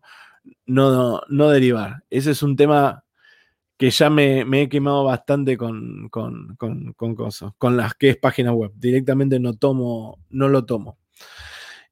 no, 0.66 1.20
no, 1.28 1.50
derivar. 1.50 2.02
Ese 2.08 2.30
es 2.30 2.42
un 2.42 2.56
tema 2.56 3.04
que 3.80 3.88
ya 3.90 4.10
me, 4.10 4.42
he 4.42 4.68
quemado 4.68 5.04
bastante 5.04 5.56
con, 5.56 6.10
con, 6.10 6.54
cosas, 7.16 7.52
con 7.56 7.78
las 7.78 7.94
que 7.94 8.10
es 8.10 8.18
página 8.18 8.52
web. 8.52 8.72
Directamente 8.74 9.40
no 9.40 9.54
tomo, 9.54 10.18
no 10.28 10.50
lo 10.50 10.66
tomo. 10.66 10.98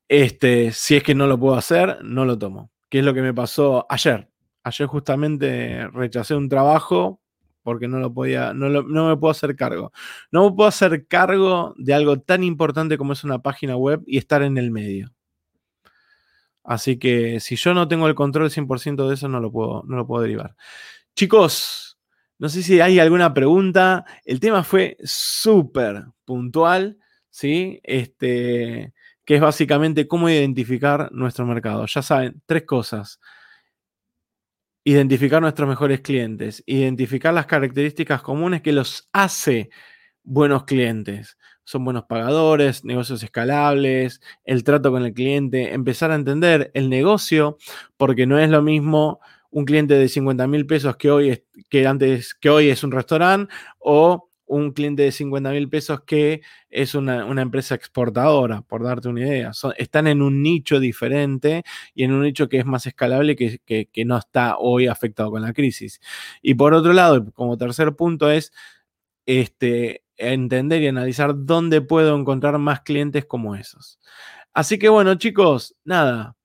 Este, 0.06 0.70
si 0.72 0.96
es 0.96 1.02
que 1.02 1.14
no 1.14 1.26
lo 1.26 1.40
puedo 1.40 1.56
hacer, 1.56 2.04
no 2.04 2.26
lo 2.26 2.38
tomo. 2.38 2.70
¿Qué 2.90 2.98
es 2.98 3.06
lo 3.06 3.14
que 3.14 3.22
me 3.22 3.32
pasó 3.32 3.86
ayer? 3.88 4.28
Ayer 4.64 4.86
justamente 4.86 5.88
rechacé 5.88 6.34
un 6.34 6.50
trabajo 6.50 7.22
porque 7.62 7.88
no 7.88 8.00
lo 8.00 8.12
podía, 8.12 8.52
no, 8.52 8.68
no 8.68 9.08
me 9.08 9.16
puedo 9.16 9.30
hacer 9.30 9.56
cargo. 9.56 9.90
No 10.30 10.50
me 10.50 10.54
puedo 10.54 10.68
hacer 10.68 11.06
cargo 11.06 11.72
de 11.78 11.94
algo 11.94 12.20
tan 12.20 12.44
importante 12.44 12.98
como 12.98 13.14
es 13.14 13.24
una 13.24 13.38
página 13.38 13.76
web 13.76 14.02
y 14.06 14.18
estar 14.18 14.42
en 14.42 14.58
el 14.58 14.70
medio. 14.70 15.14
Así 16.64 16.98
que 16.98 17.40
si 17.40 17.56
yo 17.56 17.72
no 17.72 17.88
tengo 17.88 18.08
el 18.08 18.14
control 18.14 18.50
100% 18.50 19.08
de 19.08 19.14
eso, 19.14 19.26
no 19.26 19.40
lo 19.40 19.50
puedo, 19.50 19.84
no 19.86 19.96
lo 19.96 20.06
puedo 20.06 20.20
derivar. 20.20 20.54
Chicos, 21.18 21.98
no 22.38 22.48
sé 22.48 22.62
si 22.62 22.80
hay 22.80 23.00
alguna 23.00 23.34
pregunta. 23.34 24.04
El 24.24 24.38
tema 24.38 24.62
fue 24.62 24.96
súper 25.02 26.04
puntual, 26.24 26.96
¿sí? 27.28 27.80
Este, 27.82 28.92
que 29.24 29.34
es 29.34 29.40
básicamente 29.40 30.06
cómo 30.06 30.30
identificar 30.30 31.10
nuestro 31.10 31.44
mercado. 31.44 31.86
Ya 31.86 32.02
saben, 32.02 32.40
tres 32.46 32.62
cosas. 32.62 33.18
Identificar 34.84 35.42
nuestros 35.42 35.68
mejores 35.68 36.02
clientes, 36.02 36.62
identificar 36.66 37.34
las 37.34 37.46
características 37.46 38.22
comunes 38.22 38.62
que 38.62 38.72
los 38.72 39.08
hace 39.12 39.70
buenos 40.22 40.66
clientes 40.66 41.36
son 41.64 41.84
buenos 41.84 42.04
pagadores, 42.04 42.84
negocios 42.84 43.22
escalables, 43.22 44.22
el 44.44 44.64
trato 44.64 44.90
con 44.90 45.04
el 45.04 45.12
cliente, 45.12 45.74
empezar 45.74 46.12
a 46.12 46.14
entender 46.14 46.70
el 46.72 46.88
negocio, 46.88 47.58
porque 47.98 48.26
no 48.26 48.38
es 48.38 48.48
lo 48.48 48.62
mismo 48.62 49.20
un 49.50 49.64
cliente 49.64 49.94
de 49.94 50.08
50 50.08 50.46
mil 50.46 50.66
pesos 50.66 50.96
que 50.96 51.10
hoy, 51.10 51.30
es, 51.30 51.42
que, 51.68 51.86
antes, 51.86 52.34
que 52.34 52.50
hoy 52.50 52.68
es 52.68 52.82
un 52.84 52.92
restaurante 52.92 53.52
o 53.78 54.30
un 54.46 54.72
cliente 54.72 55.02
de 55.02 55.12
50 55.12 55.50
mil 55.50 55.68
pesos 55.68 56.02
que 56.04 56.40
es 56.70 56.94
una, 56.94 57.26
empresa 57.40 57.74
exportadora, 57.74 58.62
por 58.62 58.82
darte 58.82 59.08
una 59.08 59.20
idea. 59.20 59.52
están 59.76 60.06
en 60.06 60.22
un 60.22 60.42
nicho 60.42 60.80
diferente 60.80 61.64
y 61.94 62.04
en 62.04 62.12
un 62.12 62.22
nicho 62.22 62.48
que 62.48 62.58
es 62.58 62.64
más 62.66 62.86
escalable 62.86 63.36
que, 63.36 63.60
que 63.60 64.04
no 64.04 64.16
está 64.16 64.56
hoy 64.58 64.86
afectado 64.86 65.30
con 65.30 65.42
la 65.42 65.52
crisis. 65.52 66.00
Y 66.42 66.54
por 66.54 66.74
otro 66.74 66.92
lado, 66.94 67.30
como 67.32 67.58
tercer 67.58 67.94
punto 67.94 68.30
es 68.30 68.52
este, 69.26 70.04
entender 70.16 70.82
y 70.82 70.88
analizar 70.88 71.32
dónde 71.36 71.82
puedo 71.82 72.18
encontrar 72.18 72.58
más 72.58 72.80
clientes 72.80 73.26
como 73.26 73.54
esos. 73.54 73.98
Así 74.54 74.78
que 74.78 74.88
bueno, 74.88 75.14
chicos, 75.16 75.76
nada. 75.84 76.37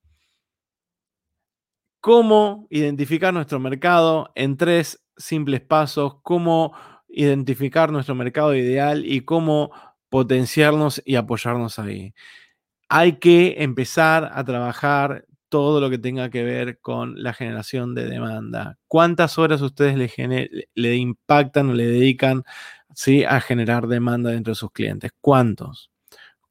¿Cómo 2.04 2.66
identificar 2.68 3.32
nuestro 3.32 3.58
mercado 3.58 4.30
en 4.34 4.58
tres 4.58 5.02
simples 5.16 5.62
pasos? 5.62 6.16
¿Cómo 6.22 6.74
identificar 7.08 7.90
nuestro 7.90 8.14
mercado 8.14 8.54
ideal 8.54 9.06
y 9.06 9.22
cómo 9.22 9.72
potenciarnos 10.10 11.00
y 11.06 11.14
apoyarnos 11.14 11.78
ahí? 11.78 12.12
Hay 12.90 13.18
que 13.20 13.54
empezar 13.62 14.30
a 14.34 14.44
trabajar 14.44 15.24
todo 15.48 15.80
lo 15.80 15.88
que 15.88 15.96
tenga 15.96 16.28
que 16.28 16.44
ver 16.44 16.78
con 16.82 17.22
la 17.22 17.32
generación 17.32 17.94
de 17.94 18.04
demanda. 18.04 18.76
¿Cuántas 18.86 19.38
horas 19.38 19.62
ustedes 19.62 19.96
le, 19.96 20.96
impactan 20.96 21.70
o 21.70 21.72
le 21.72 21.86
dedican 21.86 22.44
¿sí? 22.94 23.24
a 23.24 23.40
generar 23.40 23.86
demanda 23.86 24.28
dentro 24.28 24.50
de 24.50 24.56
sus 24.56 24.72
clientes. 24.72 25.10
¿Cuántos? 25.22 25.93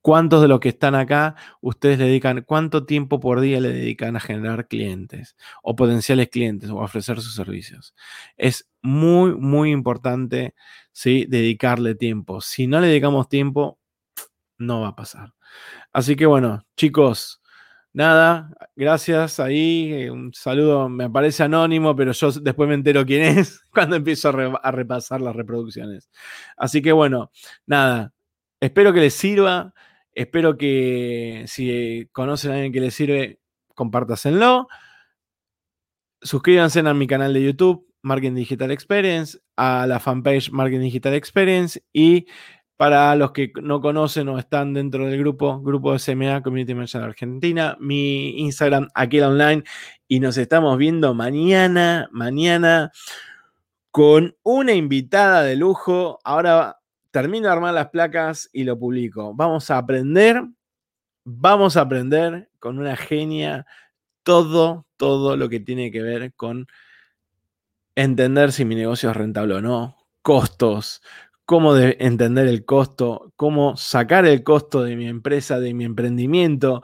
¿Cuántos 0.03 0.41
de 0.41 0.47
los 0.47 0.59
que 0.59 0.69
están 0.69 0.95
acá 0.95 1.35
ustedes 1.61 1.97
le 1.97 2.05
dedican, 2.05 2.43
cuánto 2.45 2.85
tiempo 2.85 3.19
por 3.19 3.39
día 3.39 3.59
le 3.59 3.69
dedican 3.69 4.15
a 4.15 4.19
generar 4.19 4.67
clientes 4.67 5.35
o 5.63 5.75
potenciales 5.75 6.29
clientes 6.29 6.69
o 6.69 6.81
a 6.81 6.83
ofrecer 6.85 7.21
sus 7.21 7.33
servicios? 7.35 7.95
Es 8.37 8.69
muy, 8.81 9.33
muy 9.33 9.71
importante 9.71 10.53
¿sí? 10.91 11.25
dedicarle 11.27 11.95
tiempo. 11.95 12.41
Si 12.41 12.67
no 12.67 12.79
le 12.81 12.87
dedicamos 12.87 13.29
tiempo, 13.29 13.79
no 14.57 14.81
va 14.81 14.89
a 14.89 14.95
pasar. 14.95 15.33
Así 15.93 16.15
que 16.15 16.25
bueno, 16.25 16.65
chicos, 16.75 17.41
Nada, 17.95 18.49
gracias 18.75 19.39
ahí. 19.39 19.93
Eh, 19.93 20.11
un 20.11 20.33
saludo, 20.33 20.89
me 20.89 21.11
parece 21.11 21.43
anónimo, 21.43 21.95
pero 21.95 22.11
yo 22.11 22.31
después 22.31 22.67
me 22.67 22.73
entero 22.73 23.05
quién 23.05 23.21
es 23.37 23.61
cuando 23.71 23.95
empiezo 23.95 24.29
a, 24.29 24.71
repasar 24.71 25.21
las 25.21 25.35
reproducciones. 25.35 26.09
Así 26.57 26.81
que 26.81 26.91
bueno, 26.91 27.31
nada, 27.67 28.11
espero 28.59 28.93
que 28.93 29.01
les 29.01 29.13
sirva. 29.13 29.73
Espero 30.15 30.57
que 30.57 31.43
si 31.47 32.07
conocen 32.11 32.51
a 32.51 32.53
alguien 32.55 32.71
que 32.71 32.81
les 32.81 32.93
sirve, 32.93 33.39
compártasenlo. 33.73 34.67
Suscríbanse 36.21 36.79
a 36.79 36.93
mi 36.93 37.07
canal 37.07 37.33
de 37.33 37.43
YouTube, 37.43 37.87
Marketing 38.01 38.35
Digital 38.35 38.71
Experience, 38.71 39.39
a 39.55 39.87
la 39.87 39.99
fanpage 39.99 40.51
Marketing 40.51 40.81
Digital 40.81 41.13
Experience 41.13 41.83
y 41.91 42.27
para 42.77 43.15
los 43.15 43.31
que 43.31 43.51
no 43.61 43.81
conocen 43.81 44.29
o 44.29 44.37
están 44.37 44.73
dentro 44.73 45.05
del 45.05 45.17
grupo, 45.19 45.61
grupo 45.61 45.97
SMA 45.97 46.41
Community 46.41 46.73
Manager 46.73 47.03
Argentina, 47.03 47.77
mi 47.79 48.39
Instagram, 48.41 48.89
Aquila 48.93 49.29
Online, 49.29 49.63
y 50.07 50.19
nos 50.19 50.37
estamos 50.37 50.77
viendo 50.77 51.13
mañana, 51.13 52.09
mañana, 52.11 52.91
con 53.91 54.35
una 54.43 54.73
invitada 54.73 55.43
de 55.43 55.55
lujo. 55.55 56.19
Ahora 56.23 56.77
termino 57.13 57.45
de 57.45 57.53
armar 57.53 57.75
las 57.75 57.89
placas 57.89 58.49
y 58.51 58.63
lo 58.63 58.77
publico. 58.77 59.35
Vamos 59.35 59.69
a 59.69 59.77
aprender, 59.77 60.43
vamos 61.23 61.77
a 61.77 61.81
aprender 61.81 62.49
con 62.57 62.79
una 62.79 62.97
genia 62.97 63.67
todo, 64.23 64.87
todo 64.97 65.37
lo 65.37 65.47
que 65.47 65.59
tiene 65.59 65.91
que 65.91 66.01
ver 66.01 66.33
con 66.33 66.65
entender 67.93 68.51
si 68.51 68.65
mi 68.65 68.73
negocio 68.73 69.11
es 69.11 69.15
rentable 69.15 69.53
o 69.53 69.61
no, 69.61 70.07
costos, 70.23 71.03
cómo 71.45 71.77
entender 71.77 72.47
el 72.47 72.65
costo, 72.65 73.31
cómo 73.35 73.77
sacar 73.77 74.25
el 74.25 74.43
costo 74.43 74.81
de 74.81 74.95
mi 74.95 75.07
empresa, 75.07 75.59
de 75.59 75.75
mi 75.75 75.85
emprendimiento, 75.85 76.81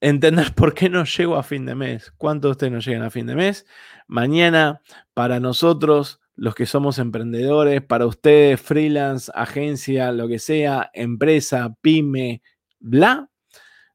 entender 0.00 0.54
por 0.54 0.74
qué 0.74 0.88
no 0.88 1.02
llego 1.02 1.34
a 1.34 1.42
fin 1.42 1.66
de 1.66 1.74
mes, 1.74 2.12
cuántos 2.18 2.50
de 2.50 2.52
ustedes 2.52 2.72
no 2.72 2.78
llegan 2.78 3.02
a 3.02 3.10
fin 3.10 3.26
de 3.26 3.34
mes. 3.34 3.66
Mañana, 4.06 4.80
para 5.12 5.40
nosotros, 5.40 6.21
los 6.34 6.54
que 6.54 6.66
somos 6.66 6.98
emprendedores, 6.98 7.82
para 7.82 8.06
ustedes, 8.06 8.60
freelance, 8.60 9.30
agencia, 9.34 10.12
lo 10.12 10.28
que 10.28 10.38
sea, 10.38 10.90
empresa, 10.94 11.76
pyme, 11.82 12.42
bla, 12.80 13.30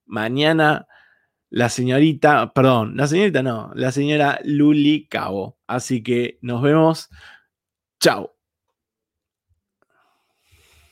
mañana 0.05 0.87
la 1.49 1.69
señorita, 1.69 2.53
perdón, 2.53 2.97
la 2.97 3.07
señorita 3.07 3.41
no, 3.43 3.71
la 3.75 3.91
señora 3.91 4.39
Luli 4.43 5.07
Cabo. 5.07 5.57
Así 5.67 6.03
que 6.03 6.39
nos 6.41 6.61
vemos. 6.61 7.09
Chao. 7.99 8.36